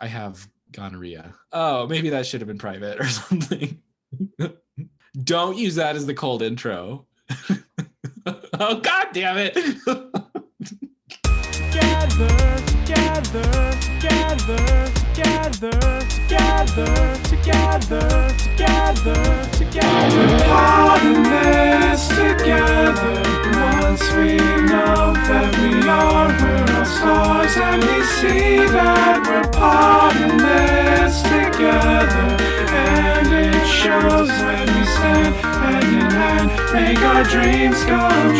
[0.00, 1.34] I have gonorrhea.
[1.52, 3.80] Oh, maybe that should have been private or something.
[5.22, 7.06] Don't use that as the cold intro.
[8.26, 9.54] oh god damn it.
[11.52, 12.26] Together,
[12.66, 15.72] together, together, together,
[16.12, 20.44] together, together, together, together.
[20.44, 21.24] Pardon
[21.96, 23.25] together.
[23.88, 30.16] Once we know that we are, we're all stars, and we see that we're part
[30.16, 32.36] in this together.
[32.74, 38.34] And it shows when we stand hand in hand, make our dreams come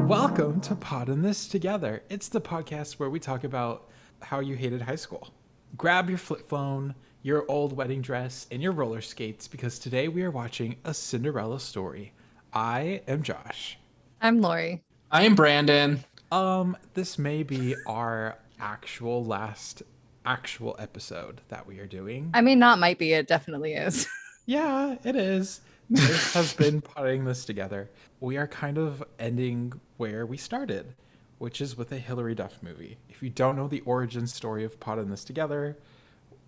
[0.00, 0.08] true.
[0.08, 2.02] Welcome to Pod in This Together.
[2.08, 3.90] It's the podcast where we talk about
[4.22, 5.28] how you hated high school.
[5.76, 6.94] Grab your flip phone,
[7.26, 11.58] your old wedding dress, and your roller skates because today we are watching a Cinderella
[11.58, 12.12] story.
[12.52, 13.76] I am Josh.
[14.22, 14.84] I'm Lori.
[15.10, 16.04] I am Brandon.
[16.30, 19.82] Um, this may be our actual last
[20.24, 22.30] actual episode that we are doing.
[22.32, 24.06] I mean, not might be, it definitely is.
[24.48, 25.60] Yeah, it is.
[25.90, 27.90] This has been Pod in This Together.
[28.20, 30.94] We are kind of ending where we started,
[31.38, 32.96] which is with a Hilary Duff movie.
[33.08, 35.76] If you don't know the origin story of Pod in This Together,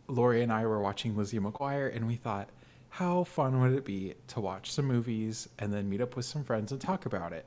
[0.08, 2.48] Lori and I were watching Lizzie McGuire, and we thought,
[2.90, 6.42] how fun would it be to watch some movies and then meet up with some
[6.42, 7.46] friends and talk about it?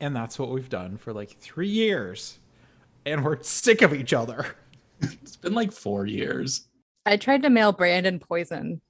[0.00, 2.38] And that's what we've done for like three years.
[3.06, 4.46] And we're sick of each other.
[5.00, 6.68] It's been like four years.
[7.06, 8.80] I tried to mail Brandon poison,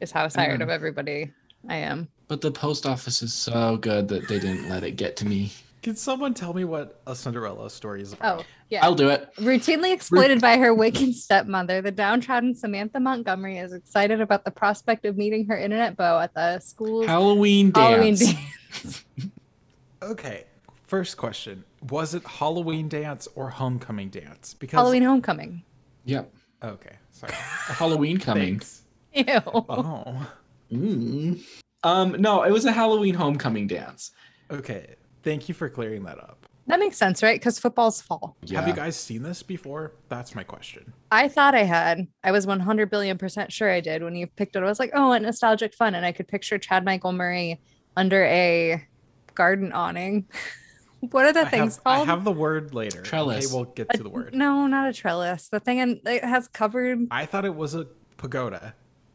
[0.00, 0.64] is how tired Mm.
[0.64, 1.30] of everybody
[1.68, 2.08] I am.
[2.28, 5.52] But the post office is so good that they didn't let it get to me.
[5.82, 8.40] Can someone tell me what a Cinderella story is about?
[8.40, 8.84] Oh, yeah.
[8.84, 9.28] I'll do it.
[9.36, 15.04] Routinely exploited by her wicked stepmother, the downtrodden Samantha Montgomery is excited about the prospect
[15.04, 17.86] of meeting her internet beau at the school's Halloween dance.
[17.90, 19.04] Halloween dance.
[20.02, 20.44] Okay.
[20.84, 24.52] First question: Was it Halloween dance or homecoming dance?
[24.52, 25.62] Because Halloween homecoming.
[26.04, 26.34] Yep.
[26.62, 27.32] Okay, sorry.
[27.36, 28.58] Halloween coming.
[28.58, 28.82] Thanks.
[29.14, 29.24] Ew.
[29.46, 30.26] Oh,
[30.72, 31.42] Mm.
[31.84, 34.10] Um, no, it was a Halloween homecoming dance.
[34.50, 34.94] okay.
[35.22, 36.46] Thank you for clearing that up.
[36.68, 37.38] That makes sense, right?
[37.40, 38.36] Because football's fall.
[38.52, 39.92] Have you guys seen this before?
[40.08, 40.92] That's my question.
[41.10, 42.06] I thought I had.
[42.22, 44.62] I was 100 billion percent sure I did when you picked it.
[44.62, 45.94] I was like, oh, what nostalgic fun.
[45.96, 47.60] And I could picture Chad Michael Murray
[47.96, 48.86] under a
[49.34, 50.28] garden awning.
[51.00, 52.08] what are the I things have, I called?
[52.08, 53.02] have the word later.
[53.02, 53.46] Trellis.
[53.46, 54.32] Okay, we'll get A- to the word.
[54.32, 55.48] No, not a trellis.
[55.48, 57.08] The thing in, it has covered.
[57.10, 57.88] I thought it was a
[58.18, 58.74] pagoda.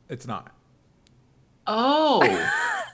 [0.09, 0.51] It's not.
[1.65, 2.21] Oh,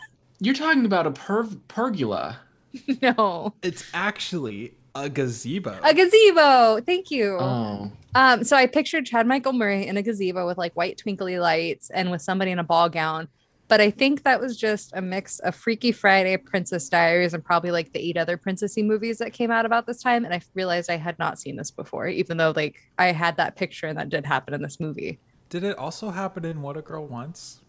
[0.40, 2.38] you're talking about a perv- pergola.
[3.01, 5.79] no, It's actually a gazebo.
[5.84, 6.81] a gazebo.
[6.81, 7.38] Thank you.
[7.39, 11.39] Oh, Um, so I pictured Chad Michael Murray in a gazebo with like white twinkly
[11.39, 13.28] lights and with somebody in a ball gown.
[13.69, 17.72] But I think that was just a mix of Freaky Friday, Princess Diaries, and probably
[17.72, 20.25] like the eight other princessy movies that came out about this time.
[20.25, 23.55] And I realized I had not seen this before, even though like I had that
[23.55, 25.17] picture and that did happen in this movie.
[25.50, 27.61] Did it also happen in What a Girl Wants?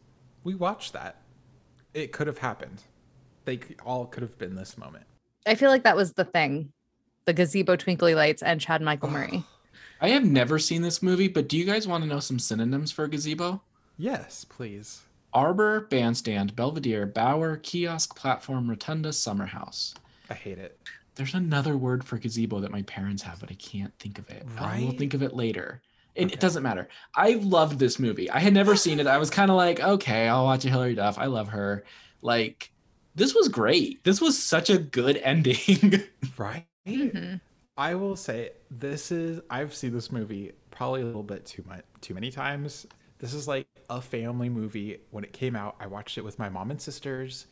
[0.43, 1.23] We watched that.
[1.95, 2.83] It could have happened.
[3.45, 5.05] They all could have been this moment.
[5.47, 6.73] I feel like that was the thing.
[7.27, 9.45] The gazebo twinkly lights and Chad Michael Murray.
[10.01, 12.93] I have never seen this movie, but do you guys want to know some synonyms
[12.93, 13.63] for gazebo?
[13.97, 15.03] Yes, please.
[15.33, 19.95] Arbor, bandstand, belvedere, bower, kiosk, platform, rotunda, summer house.
[20.31, 20.79] I hate it.
[21.15, 24.45] There's another word for gazebo that my parents have, but I can't think of it.
[24.57, 24.81] Right?
[24.83, 25.81] I will think of it later.
[26.17, 26.35] And Okay.
[26.35, 26.89] it doesn't matter.
[27.17, 28.31] I loved this movie.
[28.31, 29.07] I had never seen it.
[29.07, 31.19] I was kind of like, okay, I'll watch a Hilary Duff.
[31.19, 31.85] I love her.
[32.23, 32.71] Like,
[33.15, 34.03] this was great.
[34.05, 36.03] This was such a good ending.
[36.37, 36.67] Right?
[36.87, 37.41] Mhm.
[37.77, 41.85] I will say this is I've seen this movie probably a little bit too much
[42.01, 42.87] too many times.
[43.19, 44.99] This is like a family movie.
[45.11, 47.47] When it came out, I watched it with my mom and sisters.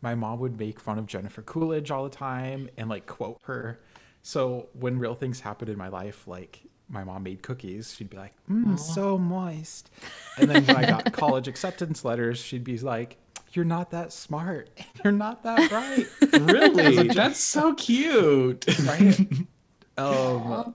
[0.00, 3.80] My mom would make fun of Jennifer Coolidge all the time and like quote her.
[4.22, 8.16] So when real things happened in my life, like my mom made cookies, she'd be
[8.16, 9.90] like, mm, so moist.
[10.38, 13.16] And then when I got college acceptance letters, she'd be like,
[13.52, 14.70] You're not that smart.
[15.04, 16.06] You're not that bright.
[16.42, 17.08] really?
[17.08, 18.66] That's so cute.
[18.86, 19.18] right?
[19.98, 20.74] um,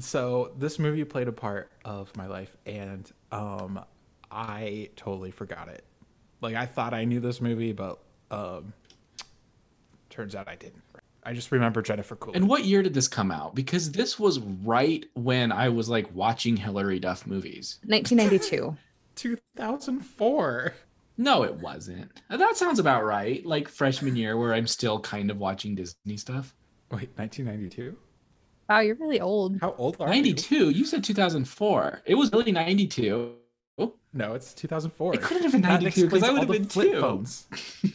[0.00, 3.84] so this movie played a part of my life, and um,
[4.30, 5.84] I totally forgot it.
[6.40, 7.98] Like I thought I knew this movie, but
[8.30, 8.72] um,
[10.10, 10.82] turns out I didn't.
[11.26, 12.36] I just remember Jennifer Coolidge.
[12.36, 13.54] And what year did this come out?
[13.54, 17.78] Because this was right when I was like watching Hilary Duff movies.
[17.86, 18.76] 1992.
[19.16, 20.74] 2004.
[21.16, 22.22] No, it wasn't.
[22.28, 23.44] Uh, that sounds about right.
[23.46, 26.54] Like freshman year, where I'm still kind of watching Disney stuff.
[26.90, 27.96] Wait, 1992?
[28.68, 29.60] wow, you're really old.
[29.60, 30.22] How old are you?
[30.22, 30.70] 92.
[30.70, 32.02] You said 2004.
[32.06, 33.34] It was really 92.
[34.16, 35.14] No, it's 2004.
[35.14, 37.00] It couldn't have been 92 because I would have been two.
[37.00, 37.46] phones.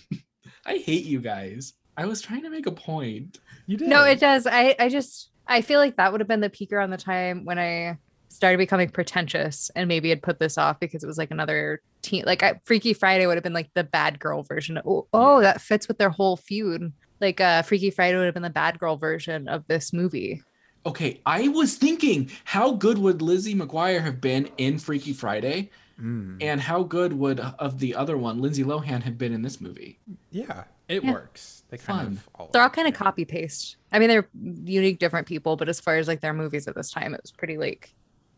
[0.65, 1.73] I hate you guys.
[1.95, 3.39] I was trying to make a point.
[3.67, 3.87] You did.
[3.87, 4.45] No, it does.
[4.45, 7.45] I I just I feel like that would have been the peak around the time
[7.45, 11.31] when I started becoming pretentious and maybe had put this off because it was like
[11.31, 14.79] another teen like I, Freaky Friday would have been like the bad girl version.
[14.85, 16.93] Oh, oh, that fits with their whole feud.
[17.21, 20.41] Like uh Freaky Friday would have been the bad girl version of this movie.
[20.85, 25.69] Okay, I was thinking, how good would Lizzie McGuire have been in Freaky Friday,
[26.01, 26.37] Mm.
[26.41, 29.99] and how good would of the other one, Lindsay Lohan, have been in this movie?
[30.31, 31.11] Yeah, it Yeah.
[31.11, 31.63] works.
[31.69, 32.13] They kind Fun.
[32.13, 33.75] of all They're all kind of copy paste.
[33.91, 36.89] I mean, they're unique, different people, but as far as like their movies at this
[36.89, 37.93] time, it was pretty like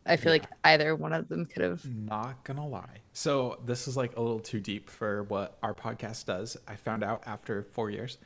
[0.06, 1.86] I feel like either one of them could have.
[1.86, 3.02] Not gonna lie.
[3.14, 6.58] So this is like a little too deep for what our podcast does.
[6.68, 8.18] I found out after four years.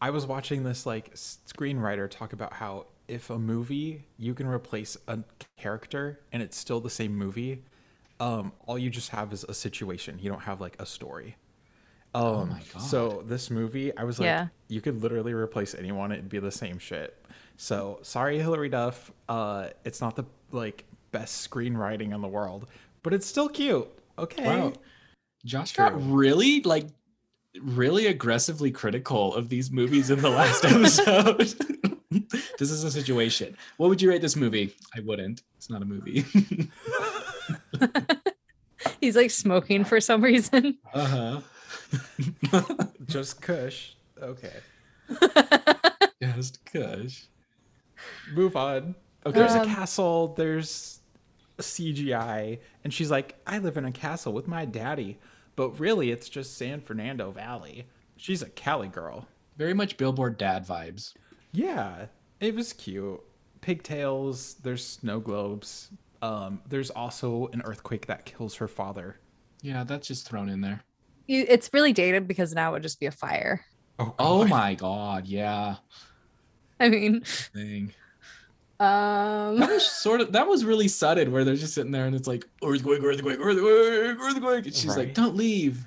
[0.00, 4.96] I was watching this like screenwriter talk about how if a movie you can replace
[5.08, 5.18] a
[5.56, 7.64] character and it's still the same movie,
[8.20, 10.18] um, all you just have is a situation.
[10.20, 11.36] You don't have like a story.
[12.14, 12.82] Um, Oh my god!
[12.82, 14.46] So this movie, I was like, Yeah.
[14.68, 17.22] you could literally replace anyone; it'd be the same shit.
[17.56, 19.10] So sorry, Hilary Duff.
[19.28, 22.66] Uh, it's not the like best screenwriting in the world,
[23.02, 23.88] but it's still cute.
[24.18, 24.44] Okay.
[24.44, 24.72] Wow.
[25.44, 26.86] Josh got really like
[27.62, 31.54] really aggressively critical of these movies in the last episode.
[32.58, 33.56] this is a situation.
[33.76, 34.74] What would you rate this movie?
[34.96, 35.42] I wouldn't.
[35.56, 36.24] It's not a movie.
[39.00, 40.78] He's like smoking for some reason.
[40.92, 41.40] uh-huh.
[43.06, 43.92] Just Kush.
[44.20, 44.52] Okay.
[46.20, 47.24] Just Kush.
[48.32, 48.94] Move on.
[49.26, 49.38] Okay.
[49.38, 50.34] There's a Um, castle.
[50.36, 50.97] There's a
[51.62, 55.18] CGI, and she's like, "I live in a castle with my daddy,"
[55.56, 57.86] but really, it's just San Fernando Valley.
[58.16, 59.26] She's a Cali girl.
[59.56, 61.14] Very much billboard dad vibes.
[61.52, 62.06] Yeah,
[62.40, 63.20] it was cute.
[63.60, 64.54] Pigtails.
[64.62, 65.90] There's snow globes.
[66.22, 69.16] Um, there's also an earthquake that kills her father.
[69.62, 70.82] Yeah, that's just thrown in there.
[71.26, 73.64] It's really dated because now it would just be a fire.
[73.98, 75.76] Oh, Oh my god, yeah.
[76.80, 77.92] I mean, Thing.
[78.80, 82.14] Um, That was sort of that was really sudden where they're just sitting there and
[82.14, 84.66] it's like earthquake, earthquake, earthquake, earthquake.
[84.66, 85.84] And she's like, Don't leave.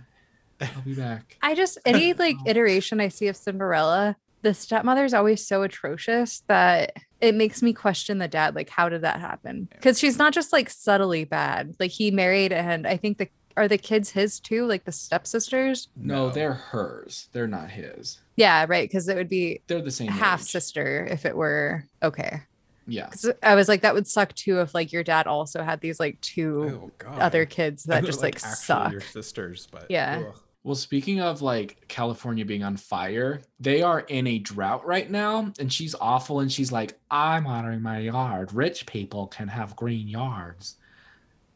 [0.59, 1.37] I'll be back.
[1.41, 6.93] I just any like iteration I see of Cinderella, the stepmother's always so atrocious that
[7.19, 8.55] it makes me question the dad.
[8.55, 9.67] Like, how did that happen?
[9.71, 11.75] Because she's not just like subtly bad.
[11.79, 15.89] Like he married, and I think the are the kids his too, like the stepsisters.
[15.95, 17.27] No, they're hers.
[17.33, 18.19] They're not his.
[18.37, 18.87] Yeah, right.
[18.87, 20.47] Because it would be They're the same half age.
[20.47, 22.41] sister if it were okay.
[22.87, 23.07] Yeah.
[23.09, 25.99] 'Cause I was like, that would suck too if like your dad also had these
[25.99, 28.91] like two Oh, other kids that just like, actually suck.
[28.91, 30.23] Your sisters, but Yeah.
[30.27, 30.39] ugh.
[30.63, 35.51] Well, speaking of like California being on fire, they are in a drought right now,
[35.59, 36.39] and she's awful.
[36.39, 38.53] And she's like, "I'm honoring my yard.
[38.53, 40.75] Rich people can have green yards."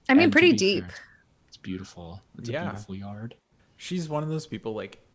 [0.10, 0.86] I mean, And pretty deep.
[0.86, 0.94] fair,
[1.48, 2.22] it's beautiful.
[2.40, 2.62] It's Yeah.
[2.64, 3.36] a beautiful yard.
[3.78, 5.06] she's one of those people like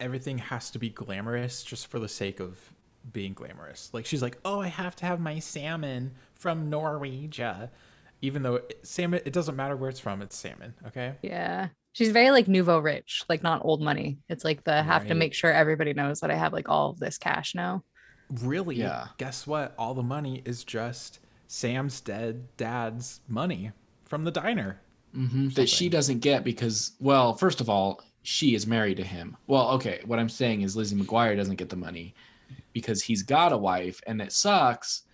[0.00, 2.72] everything has to be glamorous just for the sake of
[3.12, 3.90] being glamorous.
[3.92, 7.70] Like she's like, "Oh, I have to have my salmon from Norwegia."
[8.22, 11.14] Even though it, salmon it doesn't matter where it's from, it's salmon, okay?
[11.22, 11.68] Yeah.
[11.92, 14.18] She's very like nouveau rich, like not old money.
[14.28, 16.98] It's like the have to make sure everybody knows that I have like all of
[16.98, 17.84] this cash now.
[18.42, 18.76] Really?
[18.76, 19.08] Yeah.
[19.18, 19.74] Guess what?
[19.78, 24.80] All the money is just Sam's dead dad's money from the diner.
[25.12, 29.36] hmm That she doesn't get because, well, first of all, she is married to him.
[29.46, 32.14] Well, okay, what I'm saying is Lizzie McGuire doesn't get the money
[32.76, 35.04] because he's got a wife and it sucks.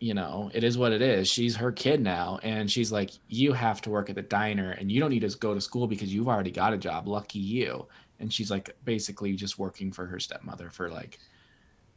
[0.00, 1.28] You know, it is what it is.
[1.28, 2.40] She's her kid now.
[2.42, 5.38] And she's like, You have to work at the diner and you don't need to
[5.38, 7.06] go to school because you've already got a job.
[7.06, 7.86] Lucky you.
[8.18, 11.20] And she's like basically just working for her stepmother for like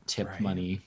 [0.06, 0.42] tip Right.
[0.42, 0.82] money.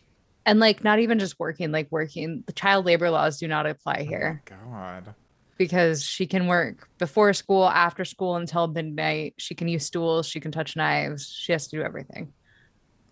[0.47, 4.03] And like not even just working, like working the child labor laws do not apply
[4.03, 5.15] oh here Oh, God.
[5.57, 9.35] because she can work before school, after school until midnight.
[9.39, 12.33] She can use stools, she can touch knives, she has to do everything.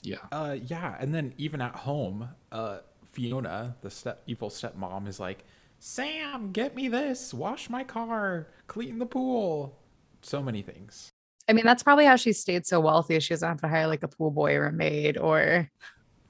[0.07, 0.19] Yeah.
[0.31, 5.45] Uh, yeah, and then even at home, uh, Fiona, the step evil stepmom, is like,
[5.81, 7.35] "Sam, get me this.
[7.35, 8.47] Wash my car.
[8.69, 9.83] Clean the pool.
[10.23, 11.11] So many things."
[11.49, 13.19] I mean, that's probably how she stayed so wealthy.
[13.19, 15.69] She doesn't have to hire like a pool boy or a maid or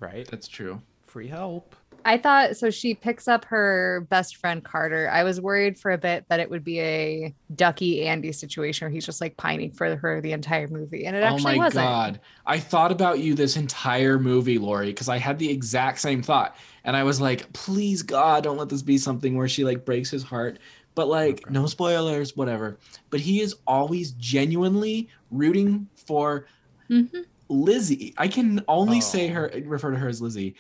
[0.01, 0.27] Right?
[0.31, 0.81] That's true.
[1.03, 1.77] Free help.
[2.07, 2.71] I thought so.
[2.71, 5.11] She picks up her best friend Carter.
[5.11, 8.91] I was worried for a bit that it would be a Ducky Andy situation where
[8.93, 11.85] he's just like pining for her the entire movie, and it Oh actually my wasn't.
[11.85, 12.21] god.
[12.47, 16.57] I thought about you this entire movie, Lori, because I had the exact same thought.
[16.85, 20.09] And I was like, please God, don't let this be something where she like breaks
[20.09, 20.61] his heart.
[20.95, 21.53] But like, Okay.
[21.53, 22.79] no spoilers, whatever.
[23.11, 26.47] But he is always genuinely rooting for
[26.89, 27.25] Mhm.
[27.49, 28.15] Lizzie.
[28.17, 29.35] I can only say Oh.
[29.35, 30.55] her refer to her as Lizzie.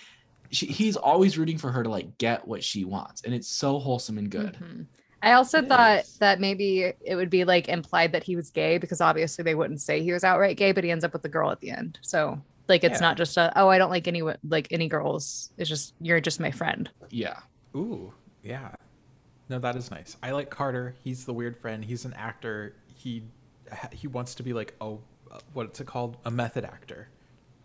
[0.50, 3.22] She, he's always rooting for her to like get what she wants.
[3.22, 4.56] And it's so wholesome and good.
[4.60, 4.86] Mhm.
[5.22, 6.18] I also It thought is.
[6.18, 9.80] that maybe it would be like implied that he was gay because obviously they wouldn't
[9.80, 11.98] say he was outright gay, but he ends up with the girl at the end.
[12.02, 13.08] So Like it's Yeah.
[13.08, 15.50] not just a oh I don't like any like any girls.
[15.56, 16.90] It's just you're just my friend.
[17.10, 17.38] Yeah.
[17.76, 18.12] Ooh,
[18.42, 18.70] yeah.
[19.48, 20.16] No, that is nice.
[20.22, 20.94] I like Carter.
[21.04, 21.84] He's the weird friend.
[21.84, 22.74] He's an actor.
[22.94, 23.22] He
[23.92, 25.00] he wants to be like oh,
[25.52, 26.16] what's it called?
[26.24, 27.08] A method actor.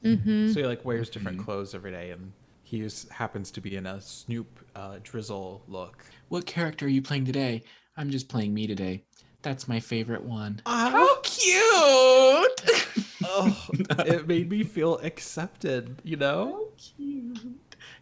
[0.04, 0.52] Mm-hmm.
[0.52, 1.46] So he like wears different Mhm.
[1.46, 2.32] clothes every day, and
[2.72, 4.48] he is, happens to be in a Snoop
[4.78, 6.06] uh, drizzle look.
[6.30, 7.64] What character are you playing today?
[7.98, 9.04] I'm just playing me today.
[9.42, 10.62] That's my favorite one.
[10.66, 13.06] Oh, cute!
[13.26, 13.68] oh,
[14.06, 16.02] it made me feel accepted.
[16.06, 16.70] You know?
[16.78, 17.40] cute.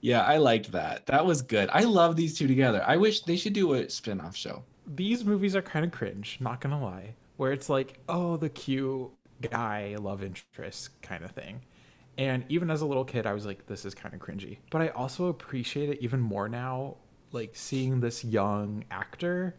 [0.02, 1.08] Yeah, I liked that.
[1.08, 1.72] That was good.
[1.74, 2.84] I love these two together.
[2.86, 4.62] I wish they should do a spin-off show.
[4.86, 6.38] These movies are kind of cringe.
[6.40, 7.16] Not gonna lie.
[7.38, 9.10] Where it's like, oh, the cute
[9.50, 11.62] guy love interest kind of thing.
[12.20, 14.58] And even as a little kid, I was like, this is kind of cringy.
[14.72, 16.98] But I also appreciate it even more now,
[17.32, 19.56] like seeing this young actor,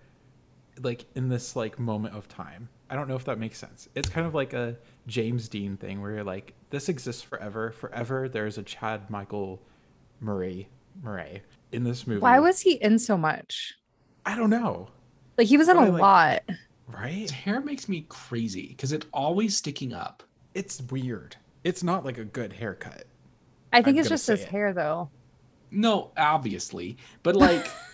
[0.82, 2.68] like in this like moment of time.
[2.90, 3.88] I don't know if that makes sense.
[3.94, 4.76] It's kind of like a
[5.06, 7.70] James Dean thing where you're like, this exists forever.
[7.70, 9.62] Forever, there's a Chad Michael
[10.20, 10.68] Murray
[11.02, 12.20] Murray in this movie.
[12.20, 13.72] Why was he in so much?
[14.26, 14.88] I don't know,
[15.38, 16.42] Like he was in But a I like- lot.
[16.88, 17.12] right?
[17.14, 20.22] His hair makes me crazy because it's always sticking up.
[20.52, 21.36] It's weird.
[21.64, 23.04] It's not like a good haircut.
[23.72, 24.48] I think I'm it's just his it.
[24.48, 25.10] hair though.
[25.70, 27.66] No, obviously, but like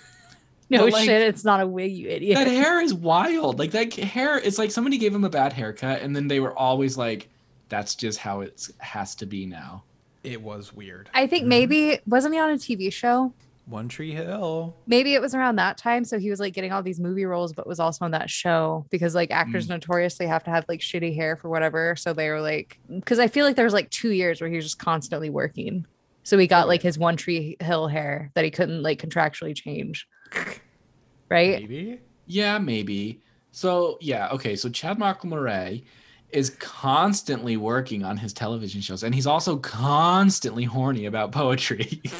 [0.68, 2.36] No But, like, shit, it's not a wig, you idiot.
[2.36, 3.58] that hair is wild.
[3.58, 6.56] Like that hair, it's like somebody gave him a bad haircut, and then they were
[6.58, 7.28] always like,
[7.68, 9.84] "That's just how it has to be now."
[10.24, 11.08] It was weird.
[11.14, 11.50] I think mm-hmm.
[11.50, 13.32] maybe wasn't he on a TV show?
[13.66, 14.76] One Tree Hill.
[14.86, 17.52] Maybe it was around that time, so he was like getting all these movie roles,
[17.52, 19.34] but was also on that show because like Mm.
[19.36, 21.96] actors notoriously have to have like shitty hair for whatever.
[21.96, 24.56] So they were like, because I feel like there was like two years where he
[24.56, 25.84] was just constantly working,
[26.22, 30.06] so he got like his One Tree Hill hair that he couldn't like contractually change,
[31.30, 31.60] right?
[31.60, 32.00] Maybe.
[32.26, 33.20] Yeah, maybe.
[33.50, 34.54] So yeah, okay.
[34.56, 35.84] So Chad Michael Murray
[36.30, 42.00] is constantly working on his television shows, and he's also constantly horny about poetry.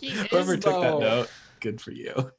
[0.30, 2.32] Whoever took that note, good for you.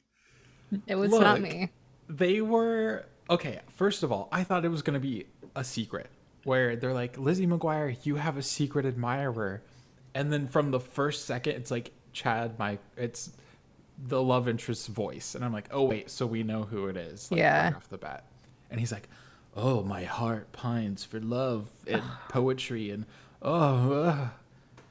[0.86, 1.70] It was not me.
[2.08, 3.60] They were okay.
[3.76, 6.08] First of all, I thought it was gonna be a secret
[6.44, 9.62] where they're like, Lizzie McGuire, you have a secret admirer,
[10.14, 13.30] and then from the first second, it's like Chad, my, it's
[14.06, 17.30] the love interest's voice, and I'm like, oh wait, so we know who it is.
[17.30, 17.64] Like, Yeah.
[17.64, 18.24] right off the bat,
[18.70, 19.08] and he's like,
[19.56, 23.06] oh, my heart pines for love and poetry, and
[23.42, 23.92] oh.
[23.92, 24.28] ugh."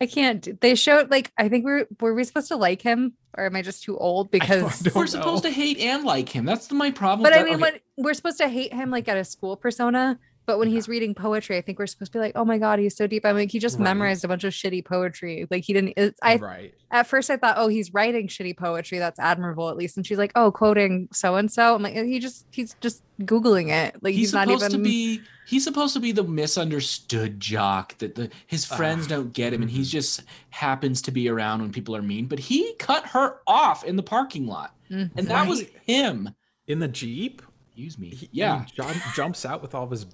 [0.04, 0.60] I can't.
[0.60, 3.56] They showed like I think we were were we supposed to like him or am
[3.56, 4.32] I just too old?
[4.32, 6.44] Because don't We're supposed to hate and like him.
[6.46, 7.24] That's the, my problem.
[7.24, 9.56] But with I mean, okay, when we're supposed to hate him like at a school
[9.56, 12.58] persona, but when he's reading poetry, I think we're supposed to be like, "Oh my
[12.58, 13.84] god, he's so deep." I'm like, he just Right.
[13.86, 15.48] memorized a bunch of shitty poetry.
[15.50, 15.94] Like he didn't.
[15.98, 16.74] It's, I right.
[16.92, 19.00] at first I thought, "Oh, he's writing shitty poetry.
[19.00, 22.20] That's admirable, at least." And she's like, "Oh, quoting so and so." I'm like, he
[22.20, 24.02] just he's just googling it.
[24.04, 24.78] Like he's, he's, not supposed even.
[24.80, 29.34] to be he's supposed to be the misunderstood jock that the his friends Ah, don't
[29.34, 29.92] get him and he's mhm.
[29.94, 33.96] just happens to be around when people are mean but he cut her off in
[33.98, 35.12] the parking lot Mhm.
[35.16, 36.30] and that was him
[36.68, 37.42] In the Jeep?
[37.76, 40.06] use me He, yeah and he jump, jumps out with all of his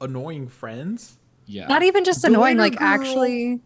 [0.00, 1.18] annoying friends.
[1.46, 2.56] yeah not even just The annoying.
[2.58, 2.88] Like girl.
[2.88, 3.60] actually,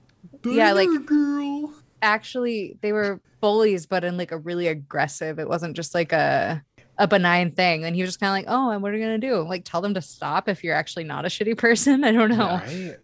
[0.44, 1.74] Yeah, like- Diner girl.
[2.02, 6.62] actually they were bullies but in like a really aggressive it wasn't just like a
[6.98, 9.02] a benign thing and he was just kind of like oh and what are you
[9.02, 12.12] gonna do like tell them to stop if you're actually not a shitty person i
[12.12, 12.96] don't know Right.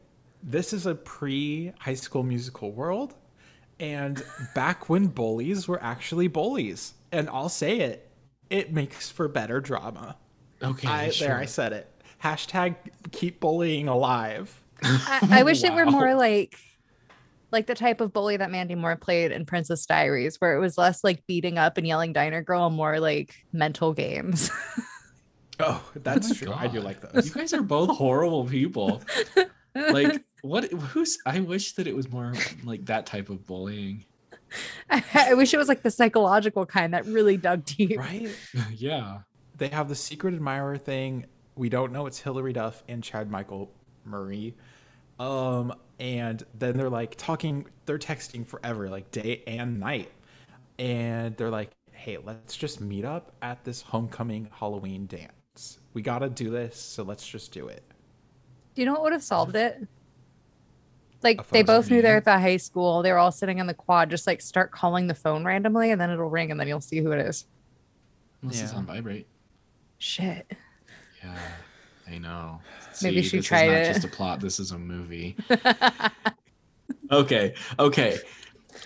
[0.42, 3.14] This is a pre High School Musical world,
[3.80, 4.22] and
[4.54, 8.08] back when bullies were actually bullies, and I'll say it,
[8.48, 10.16] it makes for better drama.
[10.62, 11.28] okay I sure.
[11.28, 11.90] there I said it.
[12.26, 12.74] Hashtag
[13.12, 14.60] keep bullying alive.
[14.82, 16.58] I, I wish it were more like
[17.52, 20.76] like the type of bully that mandy moore played in princess diaries where it was
[20.76, 24.50] less like beating up and yelling diner girl and more like mental games
[25.60, 26.52] Oh, that's oh my true.
[26.52, 27.28] I do like those.
[27.28, 29.02] you guys are both horrible people
[29.74, 34.04] like what who's i wish that it was more like that type of bullying
[34.90, 38.28] I, I wish it was like the psychological kind that really dug deep right?
[38.74, 39.20] yeah
[39.56, 41.24] They have the secret admirer thing.
[41.56, 43.72] We don't know it's Hilary Duff and Chad Michael
[44.04, 44.54] Murray.
[45.18, 50.12] Um, and then they're like talking, they're texting forever, like day and night.
[50.78, 55.78] And they're like, hey, let's just meet up at this homecoming Halloween dance.
[55.94, 57.82] We gotta do this, so let's just do it.
[58.74, 59.88] Do you know what would have solved it?
[61.22, 63.02] Like they both knew they're at the high school.
[63.02, 64.10] They were all sitting on the quad.
[64.10, 67.00] Just like start calling the phone randomly, and then it'll ring, and then you'll see
[67.00, 67.46] who it is.
[68.42, 69.26] unless it's on vibrate
[69.98, 70.52] Shit.
[71.26, 72.60] Yeah, I know.
[73.02, 73.94] Maybe See, she this tried is not it.
[73.94, 74.40] just a plot.
[74.40, 75.36] This is a movie.
[77.12, 78.18] okay, okay.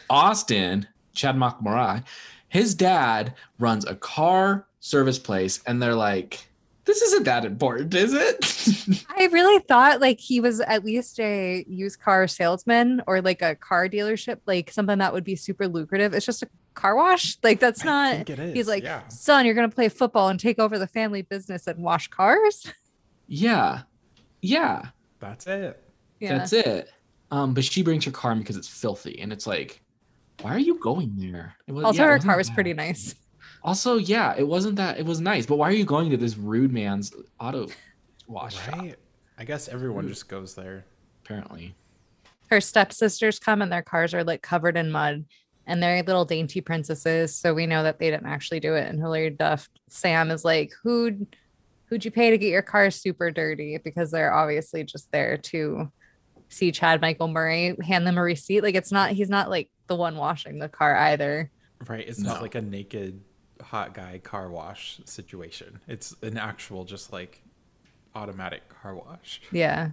[0.09, 2.04] Austin, Chad McMurray,
[2.49, 6.47] his dad runs a car service place, and they're like,
[6.85, 9.04] this isn't that important, is it?
[9.16, 13.54] I really thought like he was at least a used car salesman or like a
[13.54, 16.14] car dealership, like something that would be super lucrative.
[16.14, 17.36] It's just a car wash.
[17.42, 18.16] Like that's I not.
[18.16, 19.06] think it is, He's like, yeah.
[19.08, 22.66] son, you're gonna play football and take over the family business and wash cars.
[23.26, 23.82] yeah.
[24.42, 24.86] Yeah.
[25.18, 25.82] That's it.
[26.18, 26.38] Yeah.
[26.38, 26.90] That's it.
[27.30, 29.82] Um, but she brings her car because it's filthy, and it's like,
[30.42, 31.54] why are you going there?
[31.68, 32.54] It was, also, yeah, her wasn't car was bad.
[32.54, 33.14] pretty nice.
[33.62, 34.98] Also, yeah, it wasn't that.
[34.98, 37.68] It was nice, but why are you going to this rude man's auto
[38.26, 38.78] wash shop?
[38.78, 38.96] Right.
[39.38, 40.84] I guess everyone just goes there.
[41.24, 41.74] Apparently,
[42.50, 45.24] Her stepsisters come and their cars are like covered in mud.
[45.70, 48.88] And they're little dainty princesses, so we know that they didn't actually do it.
[48.88, 51.36] And Hilary Duff, Sam is like, "Who'd,
[51.86, 55.92] who'd you pay to get your car super dirty?" Because they're obviously just there to
[56.48, 58.62] see Chad Michael Murray hand them a receipt.
[58.64, 61.52] Like it's not, he's not like the one washing the car either.
[61.86, 62.06] Right.
[62.08, 62.30] It's No.
[62.32, 63.20] not like a naked
[63.62, 65.78] hot guy car wash situation.
[65.86, 67.44] It's an actual just like
[68.16, 69.40] automatic car wash.
[69.52, 69.90] Yeah.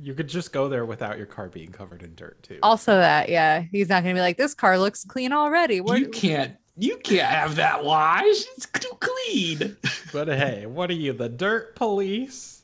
[0.00, 2.58] You could just go there without your car being covered in dirt too.
[2.62, 6.00] Also, that yeah, he's not gonna be like, "This car looks clean already." What?
[6.00, 6.56] you can't.
[6.76, 8.24] You can't have that wash.
[8.24, 9.76] It's too clean.
[10.12, 12.62] But hey, what are you, the dirt police?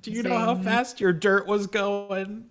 [0.00, 2.44] Do you know how fast your dirt was going?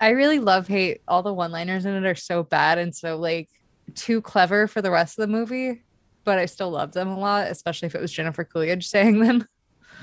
[0.00, 3.48] I really love hate all the one-liners in it are so bad and so like
[3.94, 5.82] too clever for the rest of the movie,
[6.24, 9.46] but I still love them a lot, especially if it was Jennifer Coolidge saying them.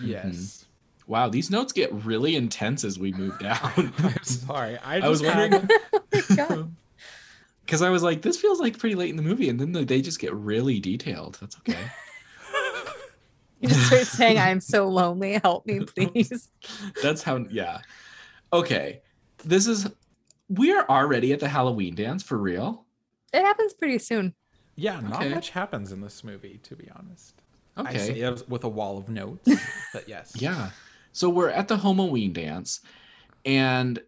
[0.01, 0.25] Yes.
[0.25, 0.60] Mm-hmm.
[1.11, 3.93] Wow, these notes get really intense as we move down.
[3.99, 4.77] I'm sorry.
[4.77, 5.69] I, I was wondering
[6.39, 6.69] Oh
[7.65, 10.01] because I was like, this feels like pretty late in the movie, and then they
[10.01, 11.37] just get really detailed.
[11.41, 11.77] That's okay.
[13.59, 16.49] You just start saying, "I'm so lonely, help me, please."
[17.03, 17.45] That's how.
[17.49, 17.79] Yeah.
[18.53, 19.01] Okay.
[19.43, 19.89] This is.
[20.47, 22.85] We are already at the Halloween dance for real.
[23.33, 24.33] It happens pretty soon.
[24.77, 25.33] Yeah, not Okay.
[25.33, 27.41] much happens in this movie, to be honest.
[27.75, 27.97] I Okay.
[27.99, 29.47] say it with a wall of notes,
[29.93, 30.31] but yes.
[30.35, 30.71] Yeah.
[31.13, 32.81] So we're at the Halloween dance,
[33.45, 34.01] and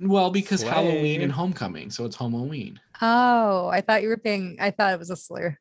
[0.00, 2.80] well, because Halloween and homecoming, so it's Halloween.
[3.02, 4.56] Oh, I thought you were being.
[4.60, 5.58] I thought it was a slur.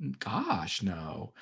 [0.00, 1.32] Mm, gosh, no.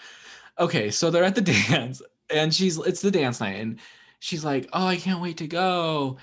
[0.58, 3.78] Okay, so they're at the dance, and she's it's the dance night, and
[4.20, 6.16] she's like, "Oh, I can't wait to go,"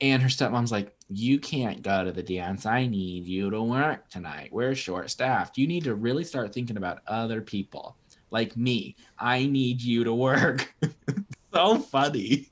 [0.00, 2.66] and her stepmom's like, "You can't go to the dance.
[2.66, 4.52] I need you to work tonight.
[4.52, 5.58] We're short staffed.
[5.58, 7.96] You need to really start thinking about other people,
[8.30, 8.96] like me.
[9.18, 10.74] I need you to work."
[11.52, 12.48] so funny.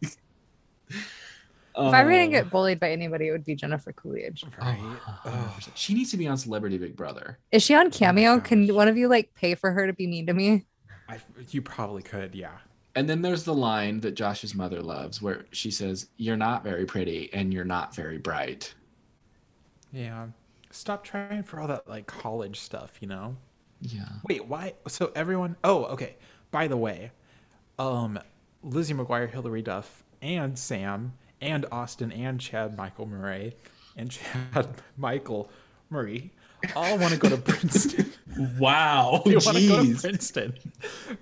[1.78, 2.28] If I were gonna Oh.
[2.30, 4.44] get bullied by anybody, it would be Jennifer Coolidge.
[4.58, 4.78] Right.
[4.80, 5.32] Oh, Ugh.
[5.60, 5.76] 100%.
[5.76, 7.38] She needs to be on Celebrity Big Brother.
[7.52, 8.40] Is she on Cameo?
[8.40, 10.64] Can one of you like pay for her to be mean to me?
[11.08, 11.18] I,
[11.50, 12.56] you probably could, yeah.
[12.94, 16.86] And then there's the line that Josh's mother loves where she says, You're not very
[16.86, 18.74] pretty and you're not very bright.
[19.92, 20.28] Yeah.
[20.70, 23.36] Stop trying for all that like college stuff, you know?
[23.82, 24.08] Yeah.
[24.26, 24.72] Wait, why?
[24.88, 25.56] So everyone.
[25.62, 26.16] Oh, okay.
[26.50, 27.10] By the way,
[27.78, 28.18] um,
[28.66, 33.56] Lizzie McGuire, Hilary Duff, and Sam, and Austin, and Chad Michael Murray,
[33.96, 34.10] and
[34.52, 35.50] Chad Michael
[35.88, 36.32] Murray
[36.74, 38.12] all want to go to Princeton.
[38.58, 39.22] Wow.
[39.24, 40.52] they want to go to Princeton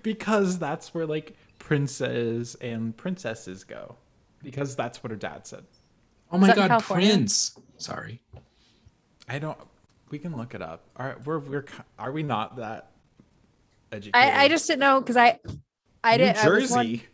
[0.03, 3.95] because that's where like princes and princesses go.
[4.43, 5.63] Because that's what her dad said.
[6.33, 7.57] Oh my God, Prince.
[7.77, 8.21] Sorry.
[9.29, 9.57] I don't.
[10.11, 10.89] We can look it up.
[10.97, 11.65] Are we're we're
[12.01, 12.91] are we not that
[13.93, 14.17] educated?
[14.17, 15.39] I, I just didn't know because I
[16.03, 16.45] I New didn't.
[16.45, 17.05] I was won- Jersey.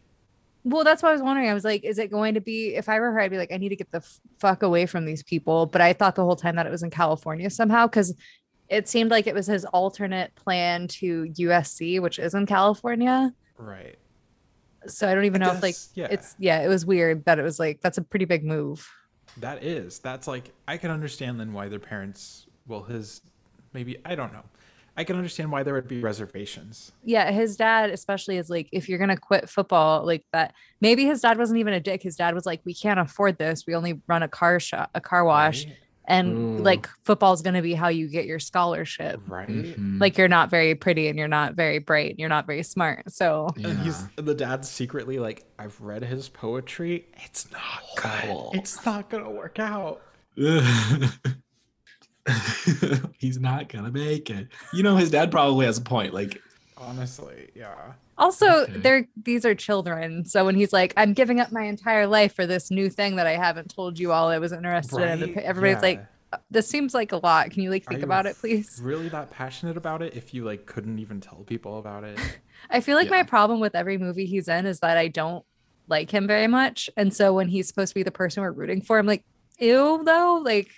[0.64, 1.48] Well, that's what I was wondering.
[1.48, 2.74] I was like, is it going to be?
[2.74, 4.02] If I were her, I'd be like, I need to get the
[4.38, 5.66] fuck away from these people.
[5.66, 8.14] But I thought the whole time that it was in California somehow because
[8.68, 13.32] it seemed like it was his alternate plan to USC, which is in California.
[13.56, 13.96] Right.
[14.86, 16.08] So I don't even I know if like yeah.
[16.10, 18.88] it's yeah, it was weird that it was like that's a pretty big move.
[19.38, 19.98] That is.
[19.98, 22.46] That's like I can understand then why their parents.
[22.66, 23.22] Well, his
[23.72, 24.44] maybe I don't know.
[25.00, 26.92] I can understand why there would be reservations.
[27.02, 31.22] Yeah, his dad especially is like, if you're gonna quit football like that, maybe his
[31.22, 32.02] dad wasn't even a dick.
[32.02, 33.66] His dad was like, we can't afford this.
[33.66, 35.76] We only run a car shop, a car wash, Right.
[36.04, 36.62] and Ooh.
[36.62, 39.22] like is gonna be how you get your scholarship.
[39.26, 39.48] Right.
[39.48, 39.98] Mhm.
[39.98, 43.10] Like you're not very pretty and you're not very bright and you're not very smart.
[43.10, 47.06] So And he's the dad's secretly like, I've read his poetry.
[47.24, 48.48] It's not good.
[48.52, 50.02] It's not gonna work out.
[53.18, 54.48] He's not gonna make it.
[54.72, 56.14] You know, his dad probably has a point.
[56.14, 56.40] Like,
[56.76, 57.74] Honestly, yeah.
[58.16, 58.72] also Okay.
[58.78, 60.24] they're these are children.
[60.24, 63.26] So when he's like, I'm giving up my entire life for this new thing that
[63.26, 65.20] I haven't told you all I was interested in.
[65.34, 65.44] Right?
[65.44, 67.50] Everybody's like, uh, this seems like a lot.
[67.50, 68.80] Can you like think you about it, please?
[68.82, 72.18] Really that passionate about it if you like couldn't even tell people about it?
[72.70, 73.16] I feel like Yeah.
[73.18, 75.44] my problem with every movie he's in is that I don't
[75.88, 76.88] like him very much.
[76.96, 79.24] And so when he's supposed to be the person we're rooting for, I'm like,
[79.58, 80.40] ew, though.
[80.42, 80.68] Like,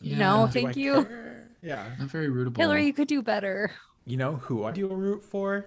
[0.00, 1.04] yeah, No, Do thank I you.
[1.04, 1.48] care?
[1.62, 1.86] Yeah.
[1.98, 2.56] not very rootable.
[2.58, 3.70] Hilary, you could do better.
[4.06, 5.66] You know who I do root for?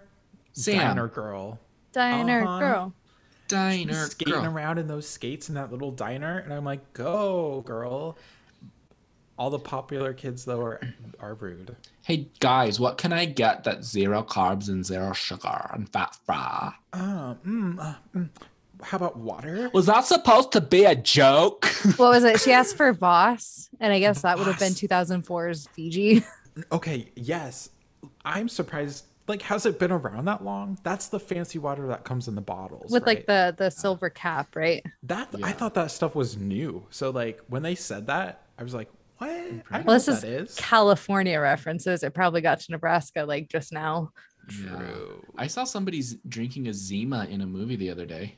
[0.54, 0.78] Sam.
[0.80, 1.60] Diner Girl.
[1.92, 2.60] Diner Uh-huh.
[2.60, 2.94] girl.
[3.48, 4.46] diner skating girl.
[4.46, 8.18] around in those skates in that little diner, and I'm like, go, girl.
[9.38, 10.82] All the popular kids though are
[11.20, 11.76] are rude.
[12.04, 16.36] Hey guys, what can I get that's zero carbs and zero sugar and fat free?
[16.36, 18.30] Uh, mm, uh, mm.
[18.84, 19.70] How about water?
[19.74, 21.66] Was that supposed to be a joke?
[21.98, 22.40] What was it?
[22.40, 26.24] She asked for Voss, and I guess that would have been 2004's Fiji.
[26.72, 27.70] Okay, yes.
[28.24, 29.06] I'm surprised.
[29.28, 30.78] Like, has it been around that long?
[30.84, 32.92] That's the fancy water that comes in the bottles.
[32.92, 34.84] with like the the silver cap, right?
[35.04, 35.30] that.
[35.44, 36.86] I thought that stuff was new.
[36.90, 39.30] So like when they said that, I was like, what?
[39.30, 40.56] I know Well, what this that is is.
[40.56, 42.04] California references.
[42.04, 44.12] It probably got to Nebraska like just now.
[44.50, 45.24] True.
[45.38, 48.36] I saw somebody's drinking a Zima in a movie the other day.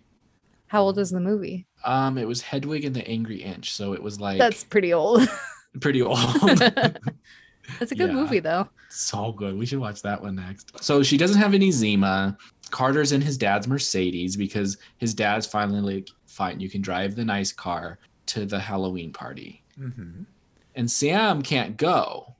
[0.75, 1.65] How old is the movie?
[1.85, 5.25] Um, it was Hedwig and the Angry Inch, so it was like That's pretty old.
[5.79, 6.19] pretty old.
[7.79, 8.13] That's a good Yeah.
[8.13, 8.67] movie though.
[8.89, 9.55] so good.
[9.57, 10.83] We should watch that one next.
[10.83, 12.37] So she doesn't have any Zima.
[12.71, 17.23] Carter's in his dad's Mercedes because his dad's finally like, fine, you can drive the
[17.23, 19.63] nice car to the Halloween party.
[19.77, 20.23] hmm
[20.75, 22.35] And Sam can't go.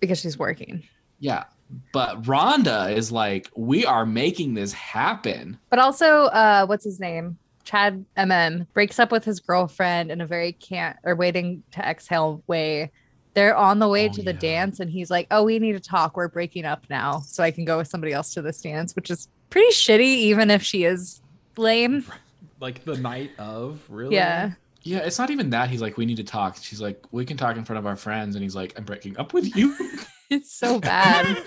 [0.00, 0.82] Because she's working.
[1.20, 1.44] Yeah.
[1.92, 5.56] But Rhonda is like, we are making this happen.
[5.70, 7.38] But also, uh, what's his name?
[7.66, 12.42] Chad MM breaks up with his girlfriend in a very can't or waiting to exhale
[12.46, 12.90] way.
[13.34, 14.38] They're on the way Oh, to the yeah.
[14.38, 16.16] dance, and he's like, "Oh, we need to talk.
[16.16, 19.10] We're breaking up now, so I can go with somebody else to this dance," which
[19.10, 21.20] is pretty shitty, even if she is
[21.58, 22.04] lame.
[22.58, 24.14] Like the night of, really?
[24.14, 24.52] Yeah,
[24.82, 25.68] Yeah, it's not even that.
[25.68, 26.56] He's like, we need to talk.
[26.58, 28.34] She's like, we can talk in front of our friends.
[28.34, 29.76] And he's like, I'm breaking up with you.
[30.30, 31.42] it's so bad.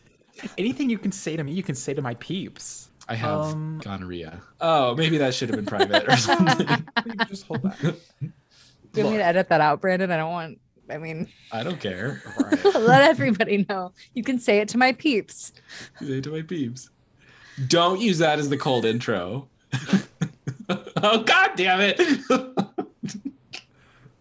[0.58, 2.89] Anything you can say to me, you can say to my peeps.
[3.10, 4.40] I have Um, gonorrhea.
[4.60, 6.66] Oh, maybe that should have been private or something.
[7.04, 7.78] You can just hold that.
[7.82, 7.90] Do
[8.94, 10.10] you want me to edit that out, Brandon?
[10.12, 10.60] I don't want.
[10.88, 12.22] I mean, I don't care.
[12.38, 12.74] Right.
[12.76, 13.92] let everybody know.
[14.14, 15.52] You can say it to my peeps.
[16.00, 16.90] Say it to my peeps.
[17.68, 19.48] Don't use that as the cold intro.
[21.02, 22.00] oh god damn it.
[22.30, 22.44] I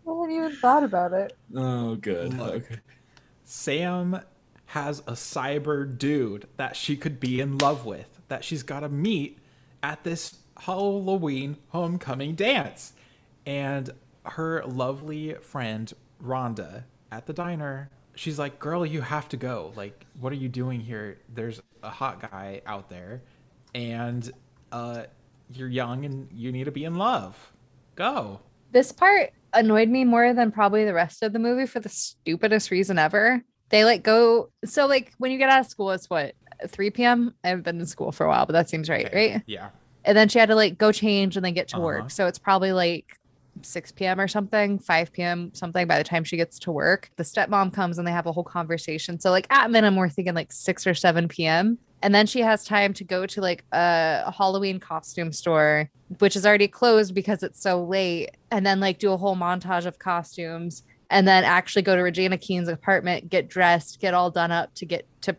[0.06, 1.38] haven't even thought about it.
[1.56, 2.34] oh good.
[2.36, 2.56] Look.
[2.56, 2.78] Okay.
[3.45, 4.19] Sam
[4.67, 8.89] has a cyber dude that she could be in love with, that she's got to
[8.89, 9.39] meet
[9.83, 12.93] at this Halloween homecoming dance.
[13.45, 13.89] And
[14.25, 15.91] her lovely friend,
[16.23, 19.73] Rhonda, at the diner, she's like, Girl, you have to go.
[19.75, 21.17] Like, what are you doing here?
[21.33, 23.21] There's a hot guy out there,
[23.73, 24.29] and
[24.71, 25.03] uh,
[25.51, 27.51] you're young and you need to be in love.
[27.95, 28.39] Go.
[28.71, 32.71] This part annoyed me more than probably the rest of the movie for the stupidest
[32.71, 33.43] reason ever.
[33.69, 36.33] They like go so like when you get out of school, it's what
[36.67, 37.33] 3 p.m.
[37.43, 39.31] I haven't been in school for a while, but that seems right, Okay.
[39.33, 39.43] right?
[39.47, 39.69] Yeah.
[40.05, 41.85] And then she had to like go change and then get to Uh-huh.
[41.85, 42.11] work.
[42.11, 43.05] So it's probably like
[43.61, 44.19] 6 p.m.
[44.19, 45.51] or something, 5 p.m.
[45.53, 47.09] something by the time she gets to work.
[47.17, 49.19] The stepmom comes and they have a whole conversation.
[49.19, 51.77] So like at minimum, we're thinking like 6 or 7 p.m.
[52.01, 56.45] And then she has time to go to like a Halloween costume store, which is
[56.45, 60.83] already closed because it's so late, and then like do a whole montage of costumes
[61.09, 64.85] and then actually go to Regina King's apartment, get dressed, get all done up to
[64.85, 65.35] get to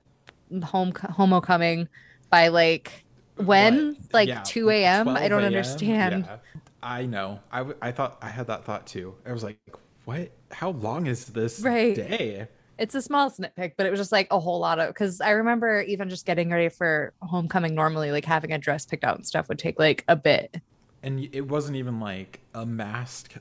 [0.65, 1.89] home homecoming
[2.31, 3.05] by like
[3.37, 3.97] when What?
[4.13, 5.09] like Yeah, 2 a.m.
[5.09, 6.25] I don't understand.
[6.27, 6.37] Yeah.
[6.83, 7.41] I know.
[7.53, 9.15] I, w- I thought I had that thought too.
[9.27, 9.59] I was like,
[10.07, 10.31] what?
[10.51, 11.95] How long is this Right.
[11.95, 12.49] day?
[12.79, 15.31] It's a small nitpick, but it was just like a whole lot of because I
[15.33, 19.27] remember even just getting ready for homecoming normally, like having a dress picked out and
[19.27, 20.57] stuff would take like a bit.
[21.03, 23.35] And it wasn't even like a mask.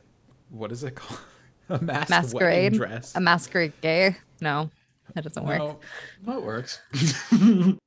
[0.49, 1.19] What is it called?
[1.69, 2.73] A masked Masquerade?
[2.73, 3.15] dress.
[3.15, 4.15] A masquerade gay?
[4.41, 4.71] No,
[5.15, 5.59] that doesn't work.
[5.59, 5.79] No,
[6.25, 6.79] Well, it works.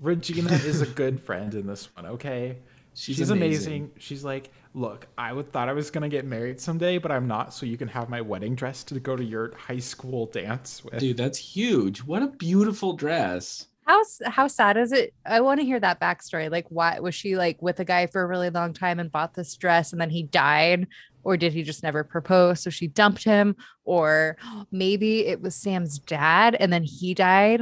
[0.00, 2.06] Regina is a good friend in this one.
[2.06, 2.56] Okay,
[2.94, 3.72] She's, she's, amazing.
[3.72, 3.90] amazing.
[3.98, 7.54] She's like, look, I would thought I was gonna get married someday, but I'm not.
[7.54, 10.98] So you can have my wedding dress to go to your high school dance with.
[10.98, 12.00] Dude, that's huge.
[12.00, 13.66] What a beautiful dress.
[13.86, 15.14] How how sad is it?
[15.24, 16.50] I want to hear that backstory.
[16.50, 19.34] Like, why was she like with a guy for a really long time and bought
[19.34, 20.86] this dress and then he died?
[21.22, 22.60] Or did he just never propose?
[22.60, 24.36] So she dumped him, or
[24.72, 27.60] maybe it was Sam's dad and then he died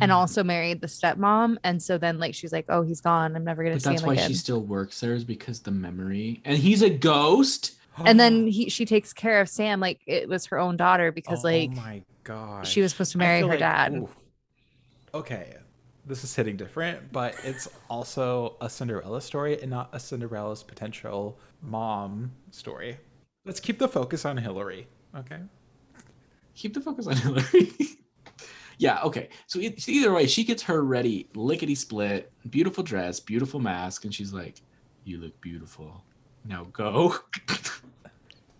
[0.00, 1.56] and also married the stepmom.
[1.64, 3.34] And so then, like, she's like, "Oh, he's gone.
[3.34, 5.60] I'm never gonna But see that's him why again." she still works there is because
[5.60, 6.40] the memory.
[6.44, 7.72] And he's a ghost.
[8.04, 11.44] and then he she takes care of Sam like it was her own daughter because
[11.44, 13.94] oh like my god, she was supposed to marry her like- dad.
[13.94, 14.08] ooh.
[15.14, 15.56] Okay,
[16.06, 21.38] this is hitting different, but it's also a Cinderella story and not a Cinderella's potential
[21.62, 22.98] mom story.
[23.44, 24.86] Let's keep the focus on Hilary.
[25.16, 25.38] Okay.
[26.54, 27.72] Keep the focus on Hilary.
[28.78, 29.28] yeah, okay.
[29.46, 34.04] So it, so either way, she gets her ready, lickety split, beautiful dress, beautiful mask,
[34.04, 34.60] and she's like,
[35.04, 36.04] You look beautiful.
[36.44, 37.16] Now go.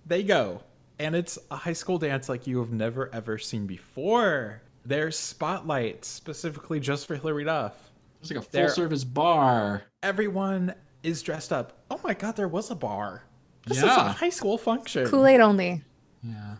[0.07, 0.63] They go.
[0.99, 4.63] And it's a high school dance like you have never ever seen before.
[4.85, 7.93] There's spotlights specifically just for Hilary Duff.
[8.21, 9.85] It's like a full service bar.
[10.03, 11.85] Everyone is dressed up.
[11.91, 13.25] Oh my god, there was a bar.
[13.67, 15.07] This is a high school function.
[15.07, 15.83] Kool Aid only.
[16.23, 16.57] Yeah.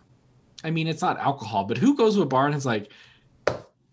[0.65, 2.91] I mean, it's not alcohol, but who goes to a bar and is like,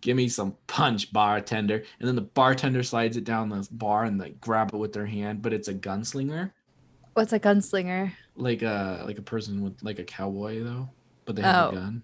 [0.02, 1.84] give me some punch, bartender?
[2.00, 5.08] And then the bartender slides it down the bar and like grab it with their
[5.08, 6.52] hand, but it's a gunslinger.
[7.14, 8.12] What's a gunslinger?
[8.36, 10.90] Like a like a person with like a cowboy though,
[11.26, 11.70] but they have Oh.
[11.70, 12.04] a gun.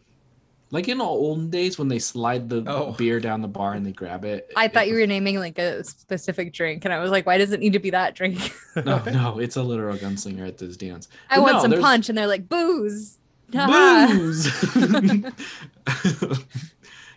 [0.71, 2.91] Like in the olden days when they slide the Oh.
[2.97, 4.51] beer down the bar and they grab it.
[4.55, 7.37] I it thought you were naming like a specific drink, and I was like, why
[7.37, 8.39] does it need to be that drink?
[8.85, 11.07] No, no, it's a literal gunslinger at this dance.
[11.29, 13.17] I But want no, some there's- punch, and they're like, booze.
[13.53, 14.07] Haha.
[14.13, 14.47] Booze.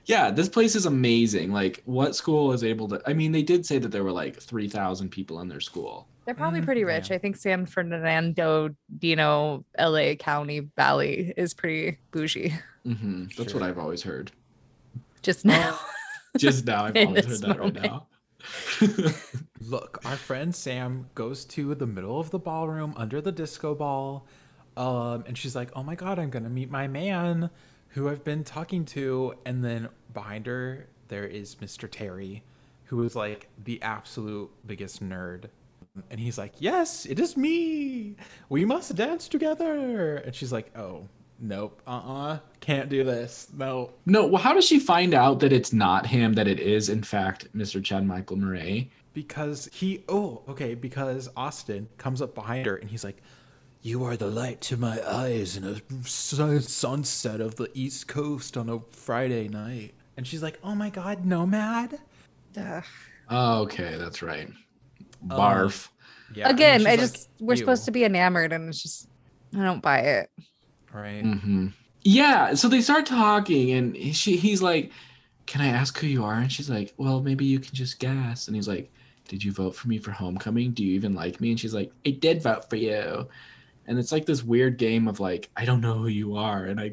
[0.09, 1.53] Yeah, this place is amazing.
[1.53, 3.03] Like, what school is able to?
[3.07, 6.09] I mean, they did say that there were like three thousand people in their school.
[6.27, 7.11] They're probably Mm, pretty rich.
[7.11, 7.15] yeah.
[7.17, 12.55] I think San Fernando, Dino, LA County Valley is pretty bougie.
[12.85, 13.55] hmm That's Sure.
[13.55, 14.33] what I've always heard.
[15.23, 15.79] Just now.
[16.37, 18.09] Just now, I've always this heard that right now.
[19.61, 24.27] Look, our friend Sam goes to the middle of the ballroom under the disco ball.
[24.77, 27.51] Um, and she's like, Oh my god, I'm gonna meet my man
[27.99, 29.35] who I've been talking to.
[29.45, 31.91] And then behind her, there is Mr.
[31.91, 32.45] Terry,
[32.85, 35.47] who is like the absolute biggest nerd.
[36.11, 38.15] And he's like, Yes, it is me.
[38.49, 40.19] We must dance together.
[40.19, 41.09] And she's like, Oh,
[41.41, 43.49] nope, uh uh, can't do this.
[43.57, 43.91] No.
[44.07, 46.35] no, well, how does she find out that it's not him?
[46.35, 47.83] That it is, in fact, Mr.
[47.83, 48.93] Chad Michael Murray?
[49.13, 53.21] Because he, oh, okay, because Austin comes up behind her and he's like,
[53.81, 58.57] You are the light to my eyes in a sun- sunset of the East Coast
[58.57, 59.95] on a Friday night.
[60.17, 61.99] And she's like, Oh my God, Nomad?
[62.57, 62.85] Ugh.
[63.31, 64.49] Oh, okay, that's right.
[65.31, 65.89] Um, Barf.
[66.35, 66.49] Yeah.
[66.49, 69.09] Again, I just we're supposed to be enamored, and it's just
[69.55, 70.31] I don't buy it.
[70.93, 71.23] Right.
[71.23, 71.69] hmm
[72.03, 72.55] Yeah.
[72.55, 74.91] So they start talking, and she he's like,
[75.47, 78.47] "Can I ask who you are?" And she's like, "Well, maybe you can just guess."
[78.47, 78.91] And he's like,
[79.29, 80.73] "Did you vote for me for homecoming?
[80.73, 83.29] Do you even like me?" And she's like, "I did vote for you."
[83.89, 86.81] And it's like this weird game of like, I don't know who you are, and
[86.81, 86.93] I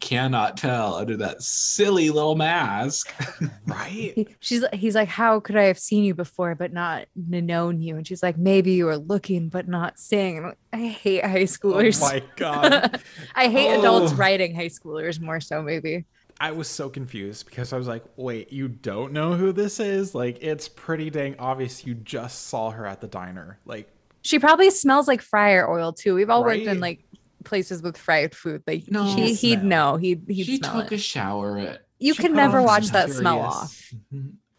[0.00, 3.12] cannot tell under that silly little mask.
[3.66, 4.12] Right?
[4.14, 7.96] He, she's he's like, how could I have seen you before but not known you?
[7.96, 10.36] And she's like, maybe you were looking but not seeing.
[10.36, 12.00] And I'm like, I hate high Oh schoolers.
[12.00, 13.00] my God.
[13.34, 14.16] I hate adults Oh.
[14.16, 16.04] writing high schoolers more so maybe.
[16.40, 20.14] I was so confused because I was like, Wait, you don't know who this is?
[20.14, 23.58] Like, it's pretty dang obvious you just saw her at the diner.
[23.64, 23.88] Like,
[24.24, 26.14] She probably smells like fryer oil too.
[26.14, 27.04] We've all worked in like
[27.44, 28.62] places with fried food.
[28.66, 29.04] Like No.
[29.04, 29.96] he, he'd know.
[29.96, 30.94] He'd he'd she smell took it.
[30.96, 33.54] a shower at you she can never on watch some that smell Furious.
[33.54, 33.94] off.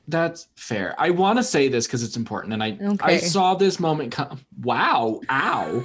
[0.08, 0.94] That's fair.
[1.00, 4.40] I want to say this because it's important, and I I saw this moment come.
[4.62, 5.20] Wow!
[5.32, 5.84] Ow!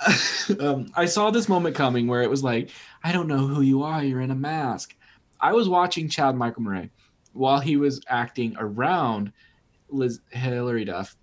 [0.60, 2.70] um, I saw this moment coming where it was like,
[3.04, 4.02] I don't know who you are.
[4.02, 4.96] You're in a mask.
[5.40, 6.90] I was watching Chad Michael Murray
[7.34, 9.30] while he was acting around
[9.90, 11.14] Liz Hilary Duff,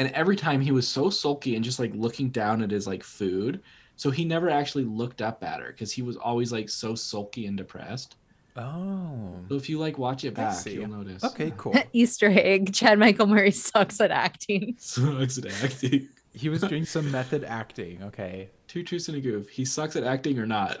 [0.00, 3.02] and every time he was so sulky and just like looking down at his like
[3.04, 3.60] food.
[3.96, 7.44] So he never actually looked up at her because he was always like so sulky
[7.44, 8.16] and depressed.
[8.56, 9.34] oh.
[9.50, 11.22] So if you like watch it back, you'll notice.
[11.22, 11.74] Okay, cool.
[11.92, 12.72] Easter egg.
[12.72, 14.74] Chad Michael Murray sucks at acting.
[14.78, 16.08] Sucks at acting.
[16.32, 18.48] He was doing some method acting, okay?
[18.70, 19.48] Two truths and a goof.
[19.48, 20.76] He sucks at acting or not.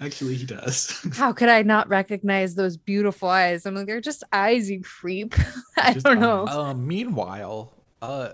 [0.00, 1.06] Actually, he does.
[1.14, 3.64] How could I not recognize those beautiful eyes?
[3.64, 5.36] I'm like, they're just eyes, you creep.
[5.76, 6.48] I Just don't know.
[6.48, 6.56] eyes.
[6.56, 8.30] Um, meanwhile, uh,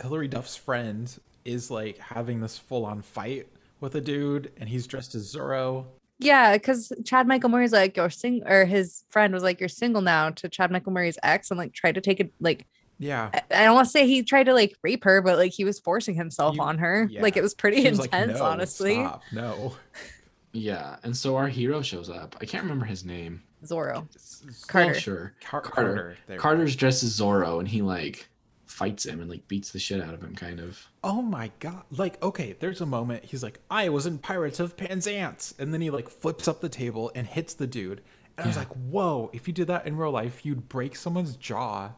[0.00, 3.46] Hilary Duff's friend is like having this full on fight
[3.80, 5.84] with a dude, and he's dressed as Zorro.
[6.18, 10.00] Yeah, because Chad Michael Murray's like, you're sing or his friend was like, You're single
[10.00, 12.66] now to Chad Michael Murray's ex and like tried to take it like
[12.98, 13.30] Yeah.
[13.32, 15.64] I- I don't want to say he tried to like rape her, but like he
[15.64, 17.08] was forcing himself You- on her.
[17.10, 17.22] yeah.
[17.22, 18.94] Like it was pretty She was like, intense, "No, honestly.
[18.94, 19.76] stop, no.
[20.52, 22.36] yeah, and so our hero shows up.
[22.40, 23.42] I can't remember his name.
[23.64, 24.06] Zorro.
[24.08, 24.94] Oh, Carter.
[24.94, 25.34] sure.
[25.42, 25.94] Car- Carter.
[25.94, 26.16] Carter.
[26.26, 26.40] there we.
[26.40, 28.28] Carter's dressed as Zorro, and he like
[28.66, 30.80] fights him and like beats the shit out of him, kind of.
[31.02, 31.82] Oh my god!
[31.90, 33.24] Like, okay, there's a moment.
[33.24, 36.68] He's like, "I was in Pirates of Penzance," and then he like flips up the
[36.68, 38.00] table and hits the dude.
[38.36, 39.30] And I was like, "Whoa!
[39.32, 41.90] If you did that in real life, you'd break someone's jaw,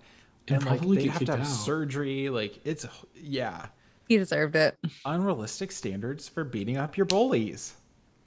[0.51, 1.47] And and like probably they'd have to have out.
[1.47, 2.29] surgery.
[2.29, 3.67] Like, it's yeah,
[4.09, 4.77] He deserved it.
[5.05, 7.75] unrealistic standards for beating up your bullies."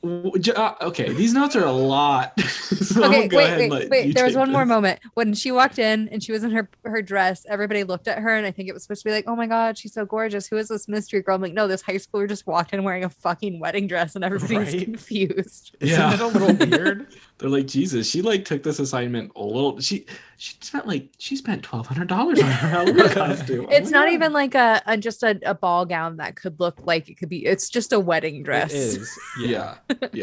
[0.04, 2.38] W- j- uh, okay, these notes are a lot.
[2.42, 4.14] so okay, go wait, ahead and wait, wait.
[4.16, 6.70] There was take one more moment when she walked in and she was in her
[6.84, 7.46] her dress.
[7.50, 9.48] Everybody looked at her, and I think it was supposed to be like, "Oh my
[9.48, 10.46] god, she's so gorgeous.
[10.48, 13.06] Who is this mystery girl?" I'm like, no, this high schooler just walked in wearing
[13.06, 14.84] a fucking wedding dress, and everybody's Right?
[14.84, 15.76] confused.
[15.80, 16.14] Isn't Yeah.
[16.14, 17.08] it a little weird?
[17.38, 19.80] They're like, Jesus, she like took this assignment a little.
[19.80, 20.06] She
[20.38, 23.66] she spent like she spent twelve hundred dollars on her Halloween costume.
[23.70, 24.14] Oh It's my not God.
[24.14, 27.30] even like a, a just a, a ball gown that could look like it could
[27.30, 27.46] be.
[27.46, 28.74] It's just a wedding dress.
[28.74, 29.20] It is.
[29.40, 29.93] Yeah, yeah.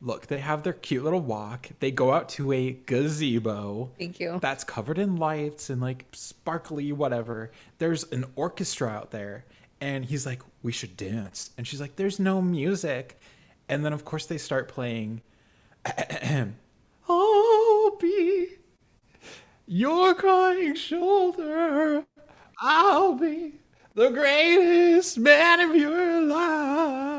[0.00, 1.68] look, they have their cute little walk.
[1.80, 4.38] They go out to a gazebo Thank you.
[4.40, 7.50] that's covered in lights and like sparkly whatever.
[7.78, 9.44] There's an orchestra out there,
[9.80, 13.18] and he's like, "We should dance," and she's like, "There's no music,"
[13.68, 15.22] and then of course they start playing.
[17.08, 18.48] I'll be
[19.66, 22.04] your crying shoulder.
[22.60, 23.54] I'll be
[23.94, 27.15] the greatest man of your life.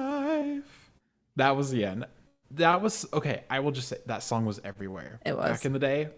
[1.37, 2.05] That was the end.
[2.51, 3.43] That was okay.
[3.49, 5.19] I will just say that song was everywhere.
[5.25, 5.49] It was.
[5.49, 6.09] back in the day.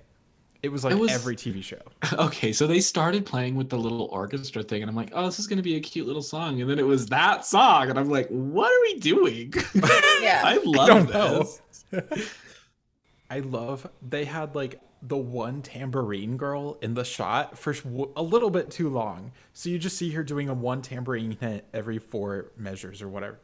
[0.62, 1.80] It was like It was- every TV show.
[2.14, 5.40] Okay, so they started playing with the little orchestra thing, and I'm like, oh, this
[5.40, 6.60] is gonna be a cute little song.
[6.62, 9.54] And then it was that song, and I'm like, what are we doing?
[10.22, 10.42] Yeah.
[10.44, 11.48] I love don't know.
[11.92, 12.30] this.
[13.30, 17.74] I love they had like the one tambourine girl in the shot for
[18.18, 19.32] a little bit too long.
[19.54, 23.40] So you just see her doing a one tambourine hit every four measures or whatever.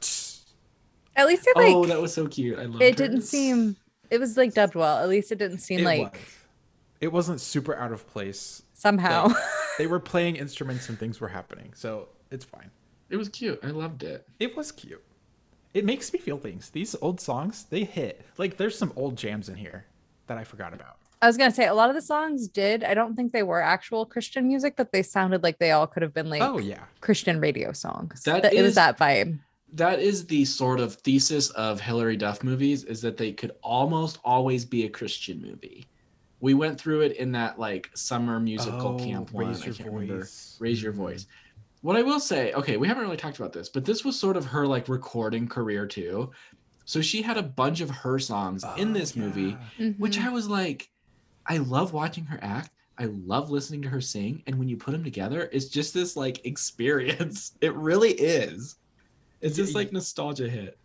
[1.16, 2.60] At least it oh, like oh, that was so cute.
[2.60, 3.78] I love it didn't seem
[4.10, 5.00] it was like dubbed well.
[5.00, 6.22] At least it didn't seem It like was.
[7.02, 8.64] It wasn't super out of place.
[8.74, 9.34] somehow.
[9.78, 11.74] They were playing instruments and things were happening.
[11.76, 12.72] So it's fine.
[13.10, 13.60] It was cute.
[13.64, 14.28] I loved it.
[14.40, 15.04] It was cute.
[15.74, 16.70] It makes me feel things.
[16.70, 18.26] These old songs, they hit.
[18.38, 19.86] Like there's some old jams in here
[20.28, 20.98] that I forgot about.
[21.22, 22.84] I was gonna say a lot of the songs did.
[22.84, 26.04] I don't think they were actual Christian music, but they sounded like they all could
[26.04, 26.84] have been like oh yeah.
[27.02, 28.24] Christian radio songs.
[28.24, 29.40] That That- it was that vibe.
[29.74, 34.20] That is the sort of thesis of Hilary Duff movies is that they could almost
[34.24, 35.86] always be a Christian movie.
[36.40, 39.48] We went through it in that like summer musical Oh, camp one.
[39.48, 40.28] Raise I can't remember.
[40.60, 41.02] Raise your mm-hmm.
[41.02, 41.28] voice.
[41.82, 44.38] What I will say, okay, we haven't really talked about this, but this was sort
[44.38, 46.32] of her like recording career too.
[46.86, 49.90] So she had a bunch of her songs in Oh, this movie, yeah.
[49.98, 50.18] which.
[50.18, 50.28] Mm-hmm.
[50.28, 50.90] I was like,
[51.48, 52.72] I love watching her act.
[52.98, 54.42] I love listening to her sing.
[54.48, 57.54] And when you put them together, it's just this like experience.
[57.62, 58.78] It really is.
[59.46, 60.78] It's just like nostalgia hit.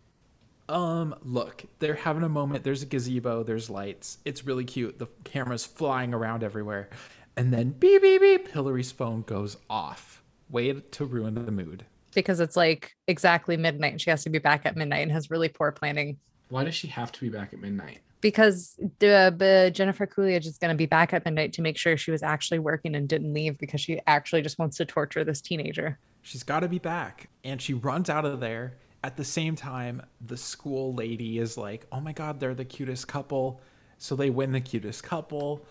[0.69, 2.63] Um, look, they're having a moment.
[2.63, 4.19] There's a gazebo, there's lights.
[4.23, 4.99] It's really cute.
[4.99, 6.89] The camera's flying around everywhere.
[7.35, 10.21] And then beep beep beep, Hilary's phone goes off.
[10.49, 11.85] Way to ruin the mood.
[12.13, 15.31] because it's like exactly midnight and she has to be back at midnight and has
[15.31, 16.17] really poor planning.
[16.49, 17.99] Why does she have to be back at midnight?
[18.19, 21.97] Because the but Jennifer Coolidge is going to be back at midnight to make sure
[21.97, 25.41] she was actually working and didn't leave because she actually just wants to torture this
[25.41, 25.97] teenager.
[26.21, 27.29] She's got to be back.
[27.43, 28.73] And she runs out of there.
[29.03, 33.07] At the same time, the school lady is like, "Oh my god, they're the cutest
[33.07, 33.59] couple."
[33.97, 35.65] So they win the cutest couple.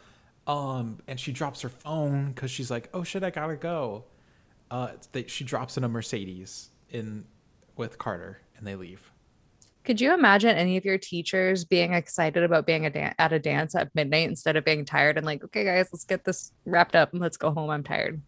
[0.47, 4.05] Um, and she drops her phone cuz she's like, "Oh shit, I got to go."
[4.71, 7.25] Uh, they, she drops in a Mercedes in
[7.77, 9.11] with Carter and they leave.
[9.85, 13.39] Could you imagine any of your teachers being excited about being a dan- at a
[13.39, 16.95] dance at midnight instead of being tired and like, okay, guys, let's get this wrapped
[16.95, 17.71] up and let's go home.
[17.71, 18.21] I'm tired.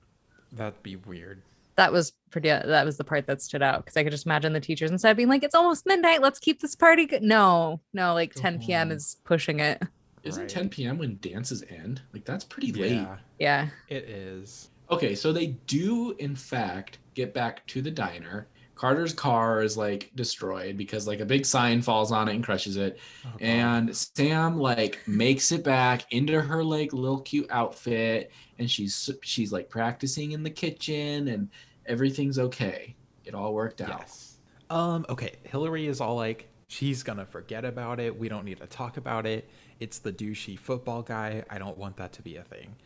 [0.50, 1.42] That'd be weird.
[1.82, 2.48] That was pretty.
[2.48, 4.92] Uh, that was the part that stood out because I could just imagine the teachers
[4.92, 6.22] instead of being like, it's almost midnight.
[6.22, 7.06] Let's keep this party.
[7.06, 7.24] Good.
[7.24, 8.92] No, no, like 10 p.m.
[8.92, 9.82] is pushing it.
[10.22, 10.48] Isn't Right.
[10.48, 10.98] 10 p.m.
[10.98, 12.00] when dances end?
[12.12, 12.92] Like that's pretty late.
[12.92, 13.68] Yeah, Yeah.
[13.88, 14.68] it is.
[14.92, 18.46] Okay, so they do in fact get back to the diner.
[18.76, 22.76] Carter's car is like destroyed because like a big sign falls on it and crushes
[22.76, 23.00] it.
[23.26, 29.10] Oh, And Sam like makes it back into her like little cute outfit and she's
[29.22, 31.48] she's like practicing in the kitchen and
[31.86, 32.94] everything's okay.
[33.24, 34.00] It all worked out.
[34.00, 34.38] Yes.
[34.70, 35.36] Um, okay.
[35.44, 38.18] Hilary is all like, she's gonna forget about it.
[38.18, 39.48] We don't need to talk about it.
[39.80, 41.44] It's the douchey football guy.
[41.50, 42.76] I don't want that to be a thing.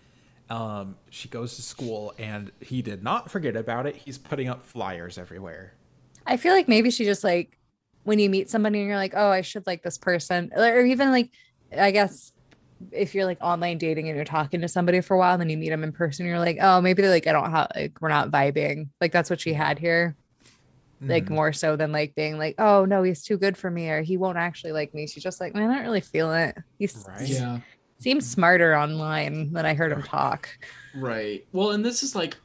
[0.48, 3.96] Um, she goes to school and he did not forget about it.
[3.96, 5.74] He's putting up flyers everywhere.
[6.26, 7.58] I feel like maybe she just like
[8.04, 11.10] when you meet somebody and you're like, oh, I should like this person, or even
[11.10, 11.30] like,
[11.76, 12.32] I guess
[12.92, 15.48] if you're like online dating and you're talking to somebody for a while, and then
[15.50, 18.00] you meet them in person, you're like, oh, maybe they're like, I don't have like
[18.00, 18.88] we're not vibing.
[19.00, 20.16] Like that's what she had here,
[21.00, 21.30] like Mhm.
[21.30, 24.16] more so than like being like, oh no, he's too good for me, or he
[24.16, 25.06] won't actually like me.
[25.06, 26.56] She's just like, man, I don't really feel it.
[26.78, 27.28] He s- Right.
[27.28, 27.60] Yeah.
[27.98, 30.48] seems smarter online than I heard him talk.
[30.94, 31.46] Right.
[31.52, 32.36] Well, and this is like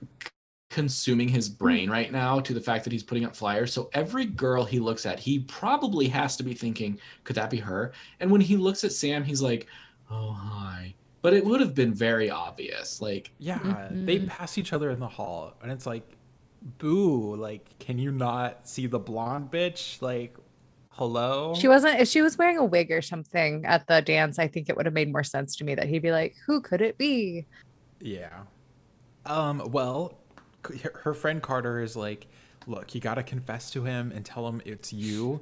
[0.70, 3.74] consuming his brain right now to the fact that he's putting up flyers.
[3.74, 7.58] So every girl he looks at, he probably has to be thinking, could that be
[7.58, 7.92] her?
[8.22, 9.68] And when he looks at Sam, he's like,
[10.12, 10.94] oh, hi.
[11.22, 13.02] But it would have been very obvious.
[13.02, 14.28] Like, Yeah, they Mhm.
[14.28, 16.04] pass each other in the hall, and it's like,
[16.80, 17.36] boo!
[17.36, 20.02] Like, can you not see the blonde bitch?
[20.02, 20.36] Like,
[20.90, 21.54] hello.
[21.56, 24.68] She wasn't if she was wearing a wig or something at the dance, I think
[24.70, 26.98] it would have made more sense to me that he'd be like, Who could it
[26.98, 27.46] be?
[28.00, 28.44] Yeah.
[29.26, 29.62] Um.
[29.72, 30.18] Well,
[30.84, 32.28] her- her friend Carter is like,
[32.68, 35.42] look, you gotta confess to him and tell him it's you.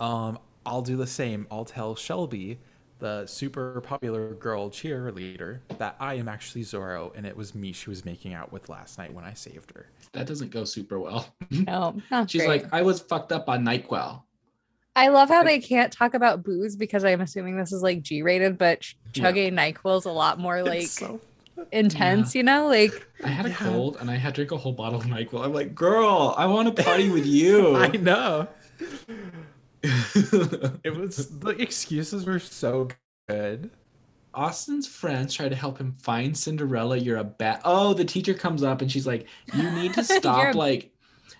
[0.00, 0.38] Um.
[0.66, 1.46] I'll do the same.
[1.50, 2.58] I'll tell Shelby,
[2.98, 7.90] the super popular girl cheerleader, that I am actually Zorro, and it was me she
[7.90, 9.86] was making out with last night when I saved her.
[10.12, 11.26] that doesn't go super well.
[11.50, 12.62] No, not She's great.
[12.64, 14.22] like, I was fucked up on NyQuil.
[14.96, 18.22] I love how they can't talk about booze because I'm assuming this is like G
[18.22, 19.22] rated, but ch- Yeah.
[19.24, 21.20] chugging NyQuil is a lot more like so-
[21.70, 22.66] intense, you know?
[22.66, 23.54] Like, I had a Yeah.
[23.56, 25.44] cold and I had to drink a whole bottle of NyQuil.
[25.44, 27.76] I'm like, girl, I want to party with you.
[27.76, 28.48] I know.
[30.84, 32.88] It was the excuses were so
[33.28, 33.70] good.
[34.34, 36.96] Austin's friends try to help him find Cinderella.
[36.96, 37.60] You're a bad.
[37.64, 40.90] Oh, the teacher comes up and she's like, "You need to stop." like,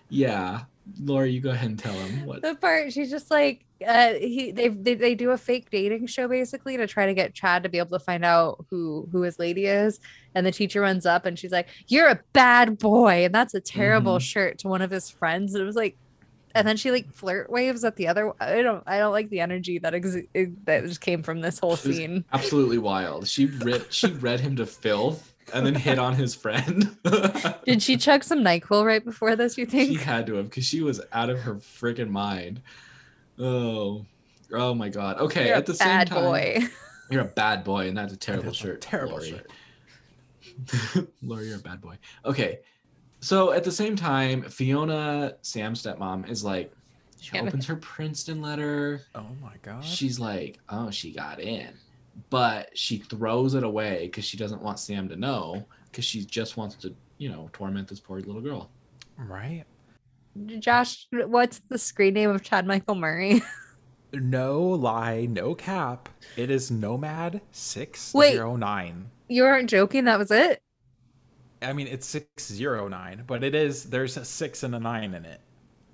[0.09, 0.61] yeah,
[0.99, 2.41] Laura, you go ahead and tell him what.
[2.41, 6.27] the part she's just like, uh, he they, they they do a fake dating show
[6.27, 9.39] basically to try to get Chad to be able to find out who who his
[9.39, 9.99] lady is,
[10.35, 13.61] and the teacher runs up and she's like, "You're a bad boy," and that's a
[13.61, 14.21] terrible Mhm.
[14.21, 15.53] shirt to one of his friends.
[15.53, 15.95] And it was like,
[16.55, 18.33] and then she like flirt waves at the other.
[18.39, 20.15] I don't I don't like the energy that ex-
[20.65, 22.25] that just came from this whole It scene.
[22.33, 23.27] Absolutely wild.
[23.27, 23.93] She ripped.
[23.93, 26.95] She read him to filth and then hit on his friend.
[27.65, 29.57] Did she chug some Nyquil right before this?
[29.57, 32.61] You think she had to have because she was out of her freaking mind.
[33.39, 34.05] Oh,
[34.53, 35.17] oh my god.
[35.19, 36.59] Okay, You're at a the same bad time, boy.
[37.09, 38.81] you're a bad boy, and that's a terrible That's a shirt.
[38.81, 39.29] terrible Lori.
[39.29, 41.07] shirt.
[41.23, 41.97] Laura, you're a bad boy.
[42.25, 42.59] Okay.
[43.21, 46.71] So at the same time, Fiona, Sam's stepmom, is like,
[47.19, 49.01] she opens her Princeton letter.
[49.13, 49.83] Oh my god.
[49.83, 51.73] She's like, oh, she got in.
[52.29, 56.55] But she throws it away because she doesn't want Sam to know because she just
[56.57, 58.69] wants to, you know, torment this poor little girl.
[59.17, 59.65] right.
[60.59, 63.41] Josh, what's the screen name of Chad Michael Murray?
[64.11, 66.09] No lie, no cap.
[66.35, 68.33] It is Nomad six Wait.
[68.33, 69.11] zero nine.
[69.27, 70.05] you aren't joking.
[70.05, 70.63] That was it.
[71.61, 73.85] I mean, it's six zero nine, but it is.
[73.85, 75.41] There's a six and a nine in it.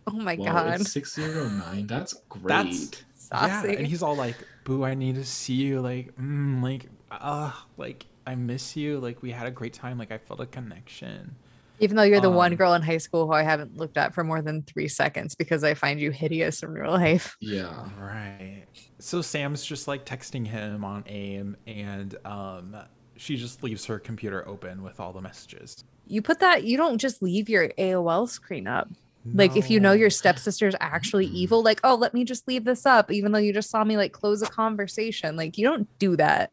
[0.07, 0.81] Oh my Whoa, god.
[0.81, 1.87] It's 609.
[1.87, 2.47] That's great.
[2.47, 3.01] That's-
[3.31, 4.35] Yeah, and he's all like,
[4.65, 5.81] "Boo, I need to see you.
[5.81, 8.99] Like, mm, like, uh, like I miss you.
[8.99, 9.97] Like, we had a great time.
[9.97, 11.35] Like, I felt a connection."
[11.79, 14.13] Even though you're the one um, girl in high school who I haven't looked at
[14.13, 17.35] for more than three seconds because I find you hideous in real life.
[17.41, 17.89] yeah.
[17.99, 18.65] Right.
[18.99, 22.77] So Sam's just like texting him on AIM, and um,
[23.17, 25.83] she just leaves her computer open with all the messages.
[26.07, 28.89] You put that, you don't just leave your AOL screen up.
[29.33, 32.85] Like if you know your stepsister's actually evil, like, oh, let me just leave this
[32.85, 35.35] up, even though you just saw me like close a conversation.
[35.35, 36.51] Like you don't do that.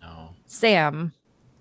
[0.00, 0.30] No.
[0.46, 1.12] Sam.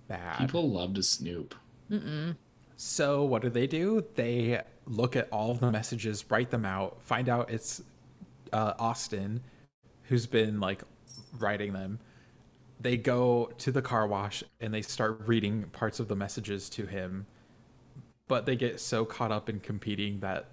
[0.07, 0.37] bad.
[0.37, 1.55] People love to snoop.
[1.89, 2.35] Mm-mm.
[2.75, 4.05] So what do they do?
[4.13, 7.81] They look at all of the messages, write them out, find out it's
[8.53, 9.41] uh, Austin
[10.03, 10.83] who's been like
[11.39, 11.99] writing them.
[12.81, 16.87] They go to the car wash and they start reading parts of the messages to
[16.87, 17.27] him,
[18.27, 20.47] but they get so caught up in competing that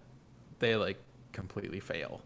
[0.58, 0.98] they like
[1.32, 2.20] completely fail.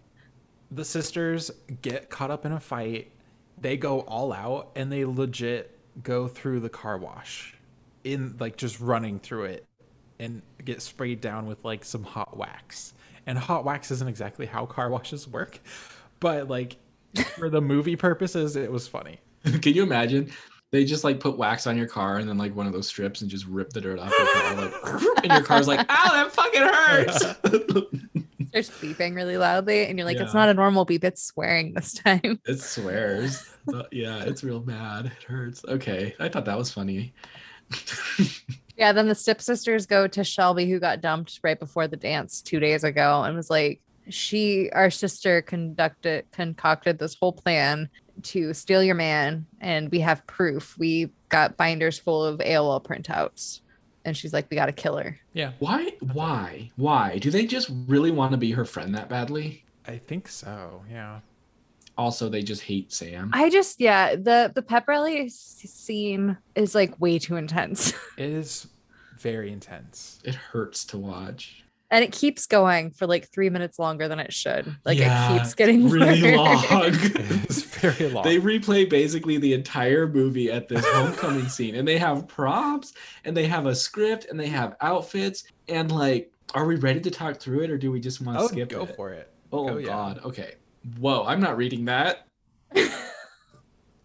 [0.73, 1.51] The sisters
[1.83, 3.13] get caught up in a fight.
[3.61, 7.55] They go all out and they legit go through the car wash
[8.03, 9.67] in like just running through it
[10.19, 12.95] and get sprayed down with like some hot wax.
[13.27, 15.61] And hot wax isn't exactly how car washes work,
[16.19, 16.77] but like
[17.37, 19.21] for the movie purposes, it was funny.
[19.63, 20.31] Can you imagine?
[20.71, 23.21] They just like put wax on your car and then like one of those strips
[23.21, 24.55] and just rip the dirt off your car.
[24.55, 24.75] Like,
[25.25, 27.25] and your car's like, ow, that fucking hurts.
[28.53, 31.95] They're beeping really loudly, and you're like, it's not a normal beep, it's swearing this
[31.95, 32.39] time.
[32.47, 33.51] it swears.
[33.91, 35.07] Yeah, it's real bad.
[35.07, 35.65] It hurts.
[35.67, 36.15] Okay.
[36.19, 37.15] I thought that was funny.
[38.77, 42.59] Yeah, then the stepsisters go to Shelby, who got dumped right before the dance two
[42.59, 47.89] days ago, and was like, she, our sister, conducted concocted this whole plan
[48.23, 50.77] to steal your man, and we have proof.
[50.79, 53.61] We got binders full of AOL printouts,
[54.05, 55.19] and she's like, we got to kill her.
[55.33, 55.93] Yeah, Why?
[56.13, 56.71] Why?
[56.77, 57.19] Why?
[57.19, 59.65] Do they just really want to be her friend that badly?
[59.87, 60.83] I think so.
[60.91, 61.21] Yeah.
[61.99, 63.31] Also, they just hate Sam.
[63.33, 68.67] I just, yeah, the the pep rally scene is like way too intense, It is
[69.19, 70.21] very intense.
[70.25, 71.65] It hurts to watch.
[71.93, 74.75] And it keeps going for like three minutes longer than it should.
[74.85, 76.71] Like Yeah, it keeps getting really worse.
[76.71, 76.83] long.
[76.93, 78.25] It is very long.
[78.25, 83.37] They replay basically the entire movie at this homecoming scene, and they have props, and
[83.37, 87.37] they have a script, and they have outfits, and like, are we ready to talk
[87.37, 88.97] through it, or do we just want to oh, skip go it?
[88.97, 89.31] for it.
[89.53, 89.87] Oh Go, yeah.
[89.87, 90.21] God.
[90.25, 90.55] Okay.
[90.99, 92.27] Whoa, I'm not reading that.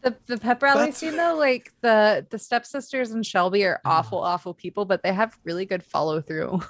[0.02, 3.98] The the pep rally That's- scene though, like the the stepsisters and Shelby are uh-huh.
[3.98, 6.62] awful, awful people, but they have really good follow through.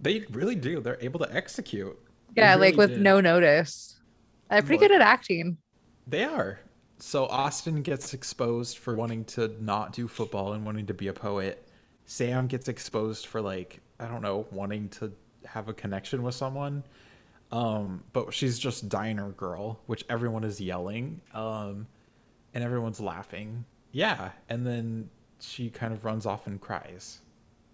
[0.00, 0.80] They really do.
[0.80, 1.98] They're able to execute.
[2.36, 3.00] yeah, really like with did.
[3.00, 4.00] no notice.
[4.48, 5.58] They're pretty But- good at acting.
[6.06, 6.58] They are.
[6.98, 11.12] So Austin gets exposed for wanting to not do football and wanting to be a
[11.12, 11.66] poet.
[12.04, 15.12] Sam gets exposed for like I don't know, wanting to
[15.44, 16.82] have a connection with someone.
[17.52, 21.20] Um, but she's just diner girl, which everyone is yelling.
[21.34, 21.86] Um,
[22.54, 23.64] and everyone's laughing.
[23.92, 27.20] Yeah, and then she kind of runs off and cries.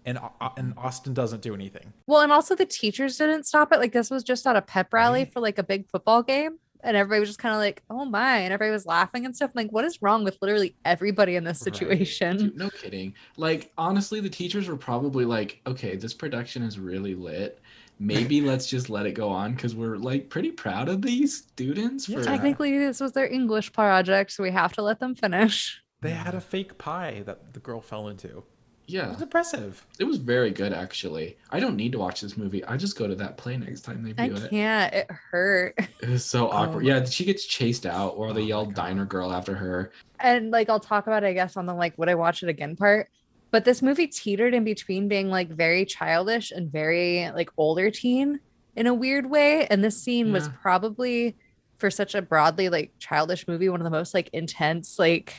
[0.07, 1.91] And Au- and Austin doesn't do anything.
[2.07, 3.79] Well, and also the teachers didn't stop it.
[3.79, 5.33] Like this was just at a pep rally Right.
[5.33, 6.57] for like a big football game.
[6.83, 9.49] and everybody was just kind of like, "Oh my!" and everybody was laughing and stuff.
[9.53, 11.75] I'm like, what is wrong with literally everybody in this Right.
[11.75, 12.37] situation?
[12.37, 13.15] Dude, no kidding.
[13.35, 17.59] Like honestly, the teachers were probably like, "Okay, this production is really lit.
[17.99, 22.07] Maybe let's just let it go on because we're like pretty proud of these students
[22.07, 22.19] Yeah.
[22.19, 25.81] for Technically, this was their English project, so we have to let them finish.
[26.01, 28.43] They had a fake pie that the girl fell into.
[28.87, 29.85] It yeah." was impressive.
[29.99, 31.37] It was very good actually.
[31.51, 32.63] I don't need to watch this movie.
[32.65, 34.43] I just go to that play next time they do it.
[34.43, 34.93] I can't.
[34.93, 35.75] It hurt.
[36.01, 36.83] It was so oh awkward.
[36.83, 39.91] my- yeah, she gets chased out, or they Oh yell "Diner Girl" after her.
[40.19, 42.49] and like I'll talk about it, I guess, on the like would I watch it
[42.49, 43.09] again part.
[43.51, 48.39] But this movie teetered in between being like very childish and very like older teen
[48.75, 49.65] in a weird way.
[49.67, 51.37] And this scene was probably
[51.77, 55.33] for such a broadly like childish movie, one of the most like intense, like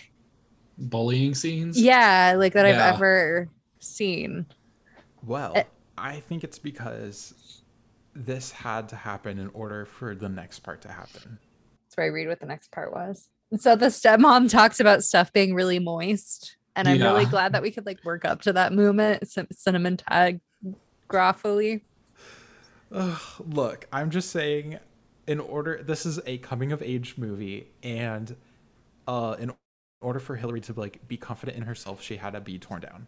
[0.79, 1.81] Bullying scenes.
[1.81, 2.89] yeah, like that Yeah.
[2.89, 3.49] I've ever
[3.81, 4.47] seen.
[5.24, 5.64] Well, Eh.
[5.97, 7.62] I think it's because
[8.14, 11.39] this had to happen in order for the next part to happen.
[11.85, 13.29] That's where I read what the next part was.
[13.59, 16.57] So the stepmom talks about stuff being really moist.
[16.76, 21.81] And I'm really glad that we could like work up to that movement cin- cinematographically.
[22.93, 24.79] Ugh, look, I'm just saying,
[25.26, 28.35] in order, this is a coming of age movie, and
[29.09, 29.53] uh, in
[30.01, 33.07] order for Hilary to like be confident in herself, she had to be torn down.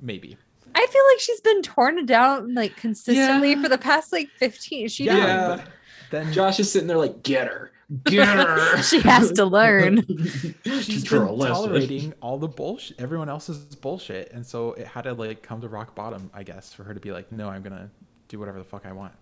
[0.00, 0.36] Maybe.
[0.74, 3.62] I feel like she's been torn down like consistently Yeah.
[3.62, 4.88] for the past like 15.
[4.88, 5.56] She Yeah, Yeah.
[5.56, 5.66] but
[6.10, 7.72] then Josh is sitting there like, "Get her,
[8.04, 10.04] get her." She has to learn.
[10.64, 15.12] she's Teach been tolerating all the bullshit, everyone else's bullshit, and so it had to
[15.14, 17.90] like come to rock bottom, I guess, for her to be like, no, I'm gonna
[18.28, 19.12] do whatever the fuck I want.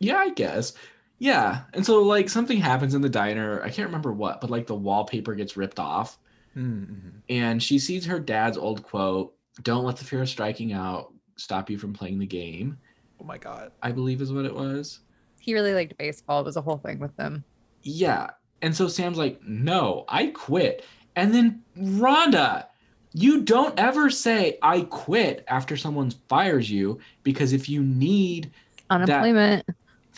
[0.00, 0.74] Yeah, I guess.
[1.18, 1.62] Yeah.
[1.74, 3.60] And so like something happens in the diner.
[3.62, 6.18] I can't remember what, but like the wallpaper gets ripped off
[6.56, 7.18] Mm-hmm.
[7.28, 11.70] and she sees her dad's old quote, "Don't let the fear of striking out stop
[11.70, 12.78] you from playing the game."
[13.20, 13.70] Oh my god.
[13.82, 15.00] I believe is what it was.
[15.40, 16.40] he really liked baseball.
[16.40, 17.44] It was a whole thing with them.
[17.82, 18.30] Yeah.
[18.62, 22.66] And so Sam's like, "No, I quit." And then Rhonda,
[23.12, 28.50] you don't ever say I quit after someone fires you because if you need
[28.90, 29.64] Unemployment.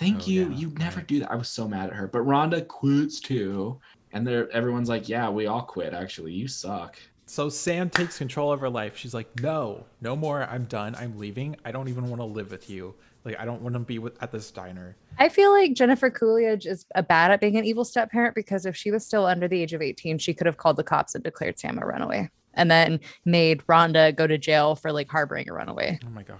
[0.01, 0.49] Thank Oh, you.
[0.49, 1.07] yeah, you never right.
[1.07, 1.31] do that.
[1.31, 2.07] I was so mad at her.
[2.09, 3.79] But Rhonda quits too.
[4.13, 6.33] And they're everyone's like, Yeah, we all quit, actually.
[6.33, 6.99] You suck.
[7.27, 8.97] So Sam takes control of her life.
[8.97, 10.43] She's like, no, no more.
[10.51, 10.97] I'm done.
[10.97, 11.55] I'm leaving.
[11.65, 12.97] I don't even want to live with you.
[13.25, 14.97] Like, I don't want to be with, at this diner.
[15.17, 18.67] I feel like Jennifer Coolidge is a bad at being an evil step parent because
[18.67, 21.15] if she was still under the age of 18, she could have called the cops
[21.15, 25.49] and declared Sam a runaway and then made Rhonda go to jail for like harboring
[25.49, 26.01] a runaway.
[26.05, 26.39] Oh my god.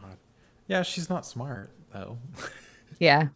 [0.67, 2.19] Yeah, she's not smart though.
[2.99, 3.29] Yeah.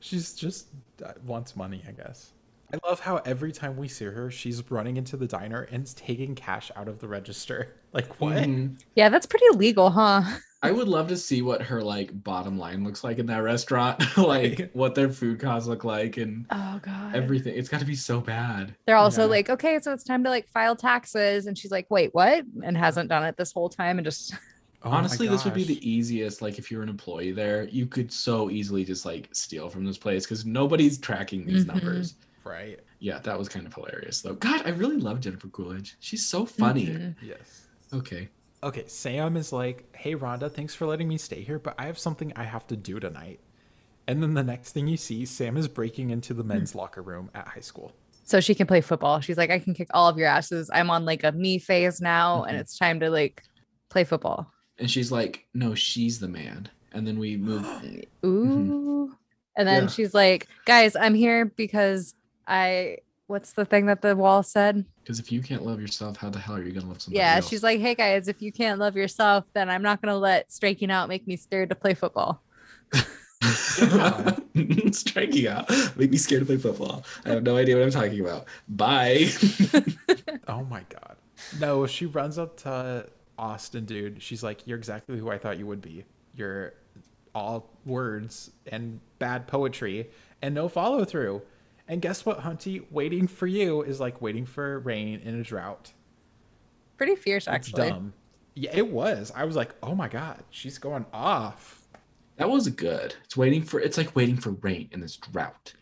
[0.00, 0.68] She's just
[1.04, 2.32] uh, wants money, I guess.
[2.74, 6.34] I love how every time we see her, she's running into the diner and taking
[6.34, 7.76] cash out of the register.
[7.96, 8.36] Like what?
[8.36, 8.78] Mhm.
[8.94, 10.20] Yeah, that's pretty illegal, huh?
[10.62, 14.02] I would love to see what her like bottom line looks like in that restaurant.
[14.18, 17.14] like what their food costs look like and Oh god.
[17.16, 17.56] everything.
[17.56, 18.74] It's gotta be so bad.
[18.86, 19.28] They're also Yeah.
[19.28, 21.46] like, okay, so it's time to like file taxes.
[21.46, 22.44] And she's like, wait, what?
[22.62, 24.34] And hasn't done it this whole time and just
[24.82, 26.42] Oh Honestly, this would be the easiest.
[26.42, 29.98] Like if you're an employee there, you could so easily just like steal from this
[29.98, 31.68] place because nobody's tracking these Mhm.
[31.74, 32.14] numbers.
[32.44, 32.78] right.
[33.00, 34.34] Yeah, that was kind of hilarious though.
[34.34, 35.96] God, I really love Jennifer Coolidge.
[36.00, 36.86] She's so funny.
[36.86, 37.16] Mhm.
[37.20, 37.66] Yes.
[37.92, 38.28] Okay.
[38.62, 41.98] Okay, Sam is like, "Hey Rhonda, thanks for letting me stay here, but I have
[41.98, 43.40] something I have to do tonight."
[44.08, 47.30] And then the next thing you see, Sam is breaking into the men's locker room
[47.34, 47.92] at high school.
[48.28, 49.20] so she can play football.
[49.20, 50.68] She's like, I can kick all of your asses.
[50.74, 52.60] I'm on like a me phase now, and Mhm.
[52.60, 53.40] it's time to like
[53.88, 54.52] play football.
[54.78, 56.68] And she's like, no, she's the man.
[56.92, 57.66] And then we move.
[58.24, 59.12] Ooh.
[59.58, 59.88] And then Yeah.
[59.88, 62.14] she's like, guys, I'm here because
[62.46, 64.84] I what's the thing that the wall said?
[65.02, 67.36] Because if you can't love yourself, how the hell are you gonna love somebody Yeah,
[67.36, 67.48] else?
[67.48, 70.90] she's like, hey guys, if you can't love yourself, then I'm not gonna let striking
[70.90, 72.42] out make me scared to play football.
[74.92, 77.02] striking out, make me scared to play football.
[77.24, 78.44] I have no idea what I'm talking about.
[78.68, 79.28] Bye.
[80.48, 81.16] Oh my god.
[81.58, 83.06] No, she runs up to
[83.38, 84.22] Austin, dude.
[84.22, 86.04] She's like, You're exactly who I thought you would be.
[86.34, 86.74] You're
[87.34, 90.08] all words and bad poetry
[90.42, 91.42] and no follow through.
[91.88, 92.84] And guess what, Hunty?
[92.90, 95.92] Waiting for you is like waiting for rain in a drought.
[96.96, 97.90] Pretty fierce, It's actually.
[97.90, 98.12] dumb.
[98.54, 99.30] Yeah, it was.
[99.36, 101.82] I was like, oh my god, she's going off.
[102.36, 103.14] that was good.
[103.24, 103.80] It's waiting for.
[103.80, 105.74] It's like waiting for rain in this drought.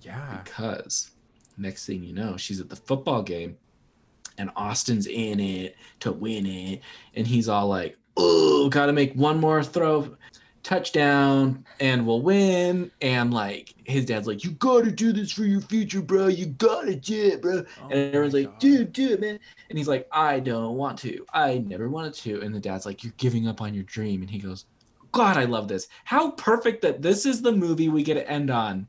[0.00, 0.40] Yeah.
[0.42, 1.10] because
[1.58, 3.56] next thing you know, she's at the football game
[4.38, 6.80] and Austin's in it to win it.
[7.14, 10.16] And he's all like, oh, got to make one more throw,
[10.62, 12.90] touchdown, and we'll win.
[13.00, 16.28] And like, his dad's like, you got to do this for your future, bro.
[16.28, 17.64] You got to do it, bro.
[17.80, 18.58] Oh and everyone's like, God.
[18.58, 19.38] dude, do it, man.
[19.68, 21.24] And he's like, I don't want to.
[21.32, 22.40] I never wanted to.
[22.42, 24.20] And the dad's like, you're giving up on your dream.
[24.20, 24.66] And he goes,
[25.12, 25.88] God, I love this.
[26.04, 28.88] How perfect that this is the movie we get to end on.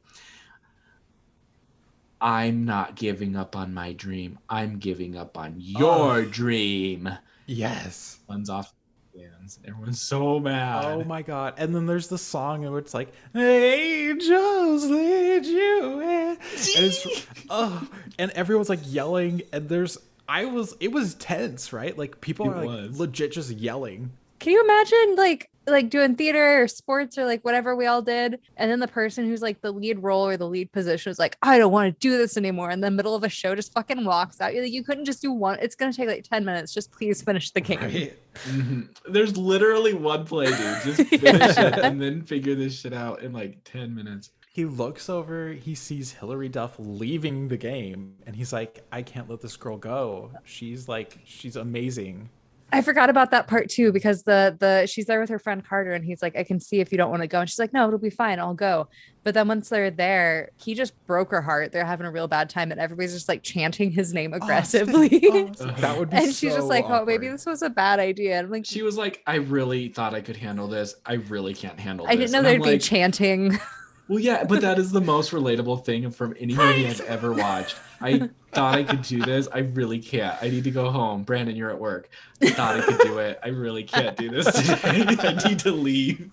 [2.23, 4.39] I'm not giving up on my dream.
[4.49, 6.25] I'm giving up on your Oh.
[6.25, 7.09] dream.
[7.45, 8.17] Yes.
[8.29, 8.73] Runs off
[9.15, 9.59] hands.
[9.67, 10.85] Everyone's so mad.
[10.85, 11.55] Oh my god.
[11.57, 16.09] And then there's the song where it's like, Angels lead you in.
[16.29, 16.39] And
[16.85, 19.97] it's oh, and everyone's like yelling, and there's
[20.27, 21.97] I was it was tense, right?
[21.97, 22.99] Like people It are like was.
[22.99, 24.11] legit just yelling.
[24.39, 28.39] Can you imagine like like doing theater or sports or like whatever we all did,
[28.57, 31.37] and then the person who's like the lead role or the lead position is like,
[31.41, 34.03] I don't want to do this anymore, in the middle of a show just fucking
[34.05, 34.53] walks out.
[34.53, 35.59] You're like, you couldn't just do one.
[35.61, 36.73] It's gonna take like ten minutes.
[36.73, 37.79] Just please finish the game.
[37.79, 38.17] Right?
[38.45, 38.87] Mhm.
[39.09, 40.57] There's literally one play, dude.
[40.97, 44.31] Just finish it and then figure this shit out in like 10 minutes.
[44.51, 49.27] He looks over, he sees Hilary Duff leaving the game, and he's like, I can't
[49.27, 50.31] let this girl go.
[50.43, 52.29] She's like, she's amazing.
[52.71, 55.91] I forgot about that part too because the the she's there with her friend Carter
[55.91, 57.39] and he's like, I can see if you don't want to go.
[57.39, 58.87] And she's like, No, it'll be fine, I'll go.
[59.23, 61.71] But then once they're there, he just broke her heart.
[61.71, 65.09] They're having a real bad time, and everybody's just like chanting his name aggressively.
[65.33, 65.45] Oh,
[65.77, 68.37] that would be and she's just so like, Oh, maybe this was a bad idea.
[68.37, 70.95] And I'm like, She was like, I really thought I could handle this.
[71.05, 72.31] I really can't handle I this.
[72.31, 73.59] didn't know And I'm there'd be like, chanting.
[74.07, 77.77] Well, yeah, but that is the most relatable thing from any movie I've ever watched.
[78.01, 79.47] I thought I could do this.
[79.53, 80.37] I really can't.
[80.41, 81.23] I need to go home.
[81.23, 82.09] Brandon, you're at work.
[82.41, 83.39] I thought I could do it.
[83.41, 84.77] I really can't do this today.
[85.19, 86.29] I need to leave.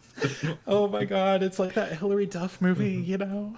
[0.66, 3.56] Oh my god, it's like that Hilary Duff movie, you know?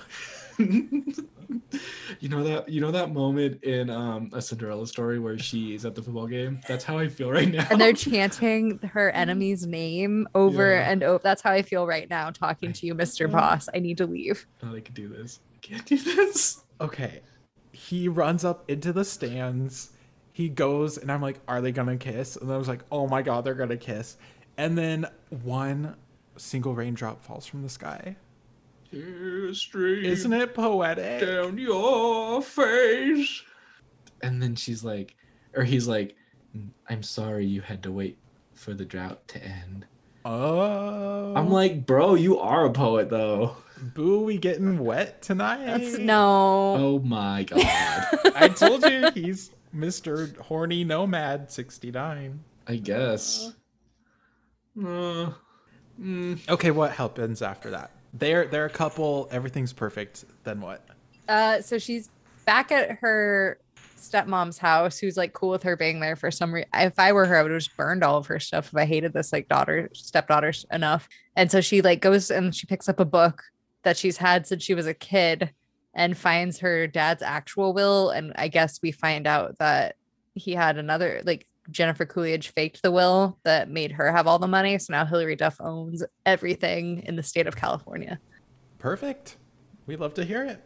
[2.21, 5.95] you know that you know that moment in um, a Cinderella story where she's at
[5.95, 6.61] the football game.
[6.69, 7.67] That's how I feel right now.
[7.71, 10.91] and they're chanting her enemy's name over Yeah.
[10.91, 11.21] and over.
[11.23, 13.31] That's how I feel right now talking to you, Mr.
[13.31, 13.69] Boss.
[13.75, 14.47] I need to leave.
[14.61, 15.41] thought I could do this.
[15.55, 16.63] I can't do this.
[16.81, 17.21] Okay.
[17.73, 19.91] He runs up into the stands.
[20.33, 22.37] He goes, and I'm like, are they gonna kiss?
[22.37, 24.17] And I was like, oh my god, they're gonna kiss.
[24.57, 25.07] And then
[25.43, 25.97] one
[26.37, 28.17] single raindrop falls from the sky.
[28.93, 31.27] History Isn't it poetic?
[31.27, 33.43] down your face.
[34.23, 35.17] And then she's like,
[35.55, 36.15] or he's like,
[36.89, 38.19] I'm sorry you had to wait
[38.55, 39.87] for the drought to end.
[40.25, 41.35] Oh.
[41.35, 43.57] I'm like, bro, you are a poet though.
[43.95, 45.65] boo, we getting wet tonight?
[45.67, 46.77] That's no.
[46.79, 47.61] Oh my god.
[48.37, 50.37] I told you he's Mr.
[50.37, 52.39] Horny Nomad 69.
[52.69, 53.53] I guess.
[54.79, 55.33] Uh,
[56.01, 57.91] mm, Okay, what happens after that?
[58.13, 60.25] They're they're a couple, everything's perfect.
[60.45, 60.85] Then what?
[61.29, 62.11] Uh, so she's
[62.45, 63.59] back at her
[63.97, 66.69] stepmom's house, who's like cool with her being there for some reason.
[66.75, 68.85] If I were her, I would have just burned all of her stuff if I
[68.85, 71.09] hated this like daughter, stepdaughter enough.
[71.37, 73.43] And so she like goes and she picks up a book
[73.85, 75.53] that she's had since she was a kid
[75.95, 78.11] and finds her dad's actual will.
[78.11, 79.97] And I guess we find out that
[80.35, 84.49] he had another like Jennifer Coolidge faked the will that made her have all the
[84.49, 84.79] money.
[84.79, 88.19] So now Hilary Duff owns everything in the state of California.
[88.79, 89.37] Perfect.
[89.87, 90.63] We love to hear it.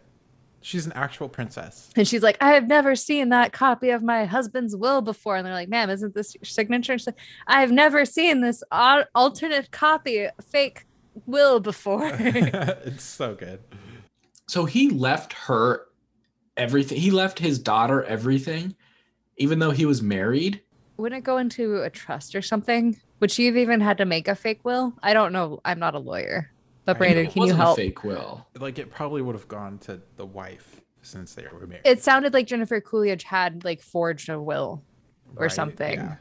[0.62, 1.90] She's an actual princess.
[1.96, 5.36] And she's like, I have never seen that copy of my husband's will before.
[5.36, 6.92] And they're like, ma'am, isn't this your signature?
[6.92, 10.86] And she's like, I've never seen this alternate copy, fake
[11.26, 12.10] will before.
[12.18, 13.60] it's so good.
[14.48, 15.86] so he left her
[16.56, 16.98] everything.
[16.98, 18.74] He left his daughter everything,
[19.36, 20.62] even though he was married.
[20.96, 22.96] Wouldn't it go into a trust or something?
[23.20, 24.94] Would she have even had to make a fake will?
[25.02, 25.60] I don't know.
[25.64, 26.50] I'm not a lawyer.
[26.84, 27.76] But I Brandon, It can you wasn't a help?
[27.76, 28.46] fake will.
[28.58, 31.82] Like it probably would have gone to the wife since they were married.
[31.84, 34.82] It sounded like Jennifer Coolidge had like forged a will.
[35.36, 35.94] or Right, something.
[35.98, 36.16] yeah.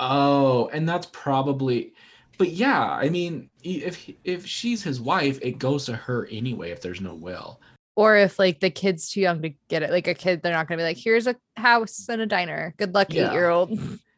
[0.00, 1.92] Oh, and that's probably.
[2.38, 6.70] But yeah, I mean, if if she's his wife, it goes to her anyway.
[6.70, 7.60] If there's no will.
[7.94, 10.68] Or if like the kid's too young to get it, like a kid, they're not
[10.68, 12.74] gonna be like, here's a house and a diner.
[12.76, 13.30] Good luck, Yeah.
[13.30, 13.70] eight year old.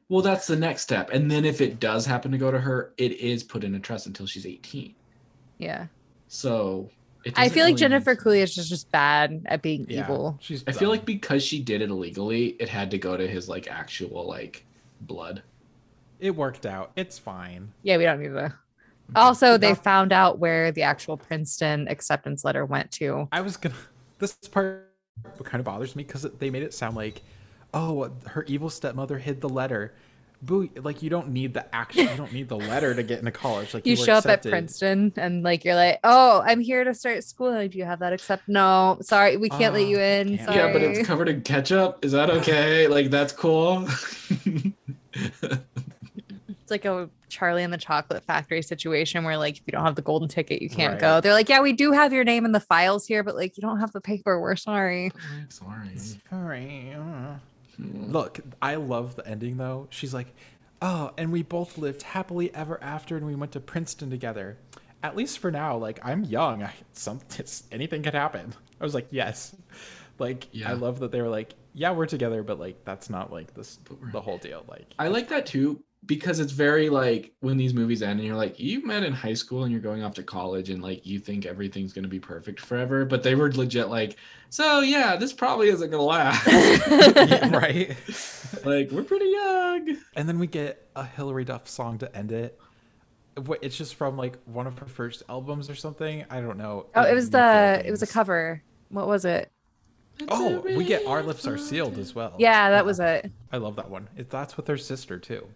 [0.09, 1.11] Well, that's the next step.
[1.11, 3.79] And then if it does happen to go to her, it is put in a
[3.79, 4.95] trust until she's 18.
[5.59, 5.87] Yeah.
[6.29, 6.91] So
[7.25, 8.23] it I feel like really Jennifer make sense.
[8.25, 10.39] Coolidge is just bad at being Yeah, evil.
[10.41, 13.49] She's I feel like because she did it illegally, it had to go to his
[13.49, 14.65] like actual like
[15.03, 15.43] blood.
[16.21, 16.93] it worked out.
[16.97, 17.73] It's fine.
[17.83, 18.33] Yeah, we don't need to.
[18.35, 19.17] Mm-hmm.
[19.17, 23.29] Also, they Not- found out where the actual Princeton acceptance letter went to.
[23.33, 23.75] I was gonna.
[24.19, 24.91] This part
[25.45, 27.23] kind of bothers me because they made it sound like,
[27.75, 29.95] oh, her evil stepmother hid the letter.
[30.41, 30.69] Boo!
[30.77, 32.07] Like you don't need the action.
[32.09, 33.75] You don't need the letter to get into college.
[33.75, 34.43] Like You were show up at.
[34.43, 37.51] Princeton and like you're like, oh, I'm here to start school.
[37.51, 40.39] Like, do you have that Except No, sorry, we can't let Oh, you in.
[40.39, 40.57] Sorry.
[40.57, 42.05] Yeah, but it's covered in ketchup.
[42.05, 42.87] Is that okay?
[42.97, 43.89] like that's cool.
[46.61, 49.95] It's like a Charlie and the Chocolate Factory situation where like if you don't have
[49.97, 51.01] the golden ticket, you can't Right.
[51.01, 51.21] go.
[51.21, 53.61] They're like, yeah, we do have your name in the files here, but like you
[53.63, 54.41] don't have the paper.
[54.41, 55.11] We're sorry.
[55.49, 55.97] Sorry.
[56.31, 56.95] Sorry.
[57.79, 58.13] Hmm.
[58.13, 59.87] Look, I love the ending though.
[59.91, 60.35] She's like,
[60.83, 64.59] oh, and we both lived happily ever after, and we went to Princeton together.
[65.03, 66.63] At least for now, like I'm young.
[66.63, 67.21] I, some
[67.73, 68.53] anything could happen.
[68.81, 69.55] I was like, yes.
[70.19, 70.71] Like Yeah.
[70.71, 73.79] I love that they were like, yeah, we're together, but like that's not like this
[74.13, 74.65] the whole deal.
[74.69, 78.37] Like I like that too because it's very like when these movies end and you're
[78.37, 81.19] like you met in high school and you're going off to college and like you
[81.19, 84.17] think everything's going to be perfect forever but they were legit like
[84.49, 87.97] so yeah this probably isn't going to last Yeah, right.
[88.65, 92.59] like we're pretty young And then we get a Hilary Duff song to end it.
[93.47, 96.25] Wh- It's just from like one of her first albums or something.
[96.31, 96.87] I don't know.
[96.95, 98.63] Oh, it was the it was a cover.
[98.89, 99.51] What was it?
[100.29, 102.35] Oh, we get Our Lips Are Sealed as well.
[102.39, 103.31] Yeah, that was it.
[103.53, 104.09] I love that one.
[104.17, 105.47] It, that's with her sister too.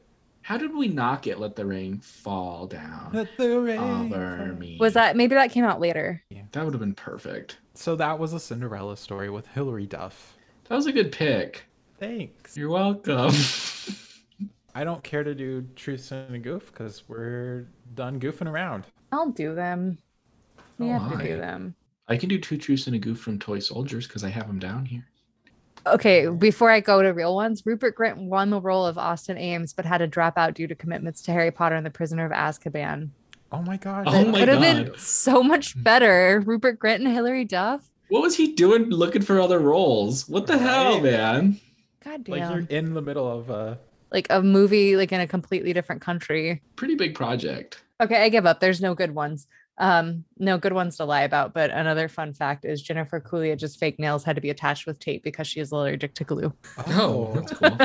[0.53, 4.46] How did we not get let the rain fall down Let the rain over fall.
[4.59, 6.22] me Was that maybe that came out later?
[6.50, 10.36] that would have been perfect So that was a Cinderella story with Hilary Duff.
[10.68, 11.64] that was a good pick
[11.98, 12.55] Thanks.
[12.55, 13.32] you're welcome
[14.74, 18.84] I don't care to do truth and a goof because we're done goofing around.
[19.11, 19.96] I'll do them.
[20.76, 21.74] We Oh, have to do them.
[22.09, 24.59] i can do two truths and a goof from toy soldiers because i have them
[24.59, 25.07] down here
[25.87, 29.72] Okay, before I go to real ones, Rupert Grint won the role of Austin Ames,
[29.72, 32.33] but had to drop out due to commitments to Harry Potter and the Prisoner of
[32.33, 33.11] Azkaban.
[33.51, 34.05] Oh my god.
[34.07, 35.83] Oh It my could have been so much hmm.
[35.83, 36.43] better.
[36.47, 37.91] Rupert Grint and Hilary Duff.
[38.09, 41.59] what was he doing looking for other roles what the hell man
[42.05, 42.39] God damn!
[42.39, 43.78] like you're in the middle of a
[44.11, 46.61] like a movie like in a completely different country.
[46.76, 48.59] pretty big project Okay, I give up.
[48.59, 49.47] There's no good ones.
[49.79, 51.55] Um, no good ones to lie about.
[51.55, 55.25] But another fun fact is Jennifer Coolidge's fake nails had to be attached with tape
[55.25, 56.53] because she is allergic to glue.
[56.89, 57.79] Oh, that's cool.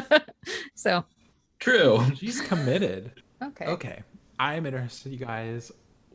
[0.75, 1.05] so
[1.59, 2.03] True.
[2.15, 3.11] she's committed.
[3.43, 3.65] okay.
[3.65, 4.03] Okay.
[4.39, 5.71] I'm interested, you guys.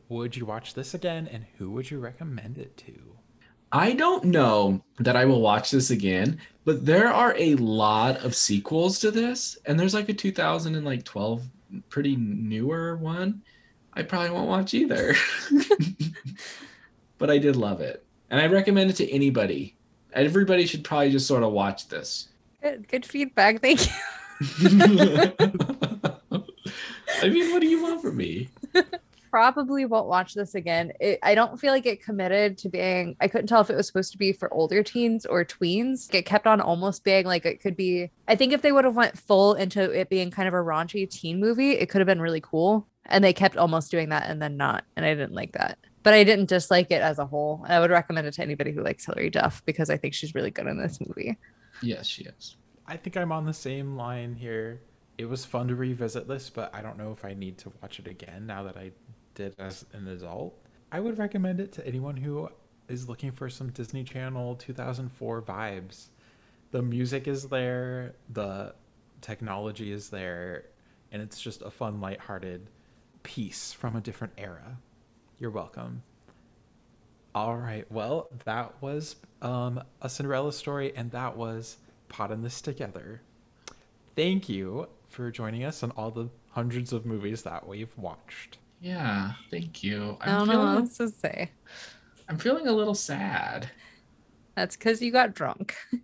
[0.09, 2.93] Would you watch this again and who would you recommend it to?
[3.71, 8.35] I don't know that I will watch this again, but there are a lot of
[8.35, 11.41] sequels to this, and there's like a 2012
[11.89, 13.41] pretty newer one.
[13.95, 15.15] I probably won't watch either.
[17.17, 18.05] but I did love it.
[18.29, 19.75] And I recommend it to anybody.
[20.13, 22.29] Everybody should probably just sort of watch this.
[22.61, 23.61] Good, good feedback.
[23.61, 23.93] Thank you.
[27.21, 28.49] I mean, what do you want from me?
[29.31, 30.91] Probably won't watch this again.
[30.99, 33.15] It, I don't feel like it committed to being.
[33.19, 36.13] I couldn't tell if it was supposed to be for older teens or tweens.
[36.13, 38.11] It kept on almost being like it could be.
[38.27, 41.09] I think if they would have went full into it being kind of a raunchy
[41.09, 42.87] teen movie, it could have been really cool.
[43.05, 45.77] And they kept almost doing that and then not, and I didn't like that.
[46.03, 47.65] But I didn't dislike it as a whole.
[47.67, 50.51] I would recommend it to anybody who likes Hilary Duff because I think she's really
[50.51, 51.37] good in this movie.
[51.81, 52.55] Yes, she is.
[52.87, 54.81] I think I'm on the same line here.
[55.17, 57.99] It was fun to revisit this, but I don't know if I need to watch
[57.99, 58.91] it again now that I
[59.35, 60.57] did as an adult.
[60.91, 62.49] I would recommend it to anyone who
[62.87, 66.07] is looking for some Disney Channel 2004 vibes.
[66.71, 68.75] The music is there, the
[69.21, 70.65] technology is there,
[71.11, 72.69] and it's just a fun, lighthearted
[73.23, 74.77] piece from a different era.
[75.39, 76.03] You're welcome.
[77.35, 77.89] All right.
[77.91, 81.77] Well, that was um, a Cinderella story, and that was
[82.09, 83.21] Pod in This Together.
[84.15, 88.59] Thank you for joining us on all the hundreds of movies that we've watched.
[88.79, 90.17] Yeah, thank you.
[90.21, 91.51] I don't I'm know what else to say.
[92.29, 93.69] I'm feeling a little sad.
[94.55, 95.75] That's because you got drunk.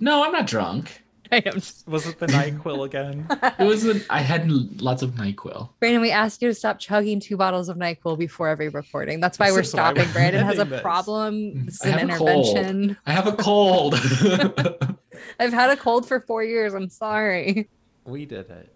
[0.00, 1.03] No, I'm not drunk.
[1.34, 1.54] I am.
[1.86, 3.26] Was it the NyQuil again?
[3.58, 4.04] It wasn't.
[4.10, 4.48] I had
[4.80, 5.68] lots of Nyquil.
[5.80, 9.20] Brandon, we asked you to stop chugging two bottles of NyQuil before every recording.
[9.20, 10.06] That's why we're This is why stopping.
[10.06, 10.80] we're Brandon has a this.
[10.80, 11.66] problem.
[11.66, 12.56] This is an have cold.
[12.56, 12.96] intervention.
[13.06, 13.94] I have a cold.
[15.40, 16.74] I've had a cold for four years.
[16.74, 17.68] I'm sorry.
[18.04, 18.74] we did it.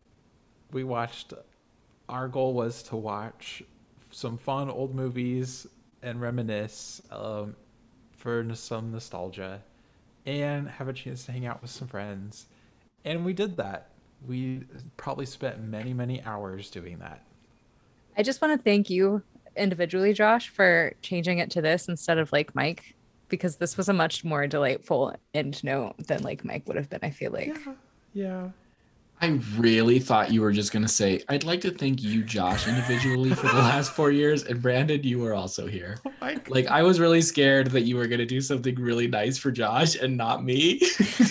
[0.73, 1.33] We watched.
[2.09, 3.63] Our goal was to watch
[4.11, 5.67] some fun old movies
[6.03, 7.55] and reminisce um,
[8.17, 9.61] for some nostalgia
[10.29, 12.47] and have a chance to hang out with some friends.
[13.05, 13.89] And we did that.
[14.27, 14.65] We
[14.97, 17.23] probably spent many, many hours doing that.
[18.17, 19.23] I just want to thank you
[19.57, 22.95] individually, Josh, for changing it to this instead of like Mike,
[23.29, 27.01] because this was a much more delightful end note than like Mike would have been.
[27.03, 27.57] I feel like.
[28.13, 28.49] Yeah.
[29.21, 33.31] I really thought you were just gonna say, "I'd like to thank you, Josh, individually
[33.31, 35.99] for the last four years, and Brandon, you were also here."
[36.49, 39.97] Like I was really scared that you were gonna do something really nice for Josh
[39.97, 40.81] and not me.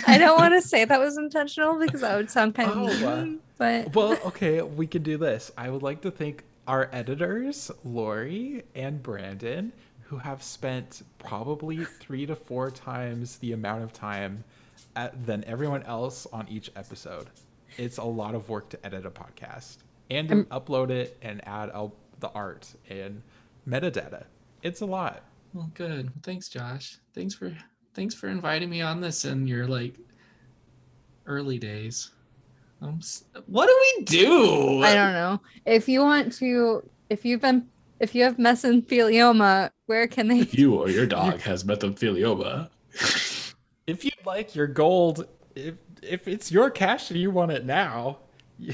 [0.05, 3.07] I don't want to say that was intentional because that would sound kind of Oh,
[3.07, 5.51] uh, mean, but Well, okay, we can do this.
[5.57, 9.71] I would like to thank our editors, Lori and Brandon,
[10.03, 14.43] who have spent probably three to four times the amount of time
[14.95, 17.27] at, than everyone else on each episode.
[17.77, 19.77] It's a lot of work to edit a podcast
[20.09, 23.21] and to upload it and add out the art and
[23.67, 24.25] metadata.
[24.63, 25.23] It's a lot.
[25.53, 26.11] well, good.
[26.23, 26.97] Thanks, Josh.
[27.13, 27.55] Thanks for
[27.93, 29.95] thanks for inviting me on this in your like
[31.25, 32.11] early days.
[32.81, 32.99] Um,
[33.47, 34.83] what do we do?
[34.83, 35.41] I don't know.
[35.65, 37.67] If you want to, if you've been,
[37.99, 40.41] if you have mesothelioma, where can they?
[40.51, 42.69] You or your dog has mesothelioma.
[43.87, 45.27] If you'd like your gold.
[45.55, 48.19] If if it's your cash and you want it now,
[48.57, 48.73] you,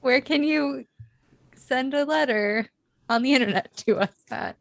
[0.00, 0.84] Where can you
[1.54, 2.68] send a letter
[3.08, 4.56] on the internet to us at?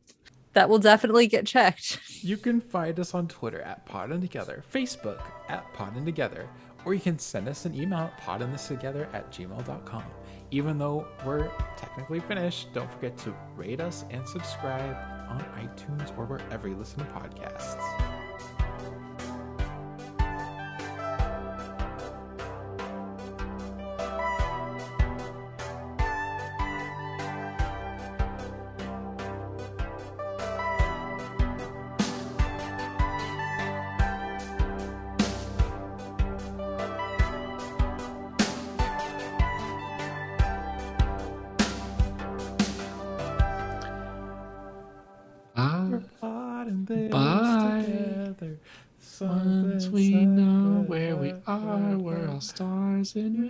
[0.54, 2.00] That will definitely get checked.
[2.24, 6.48] you can find us on Twitter at Pod and Together, Facebook at Pod and Together,
[6.86, 10.04] or you can send us an email at podandthistogether at gmail.com.
[10.52, 14.96] Even though we're technically finished, don't forget to rate us and subscribe
[15.28, 18.15] on iTunes or wherever you listen to podcasts.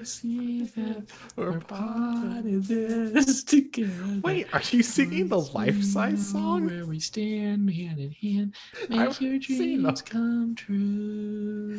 [0.06, 1.04] See that
[1.36, 4.22] we're part of this together.
[4.24, 6.68] Wait, are you singing the life size song?
[6.68, 8.56] Where we stand hand in hand,
[8.90, 11.76] make I've your dreams come true.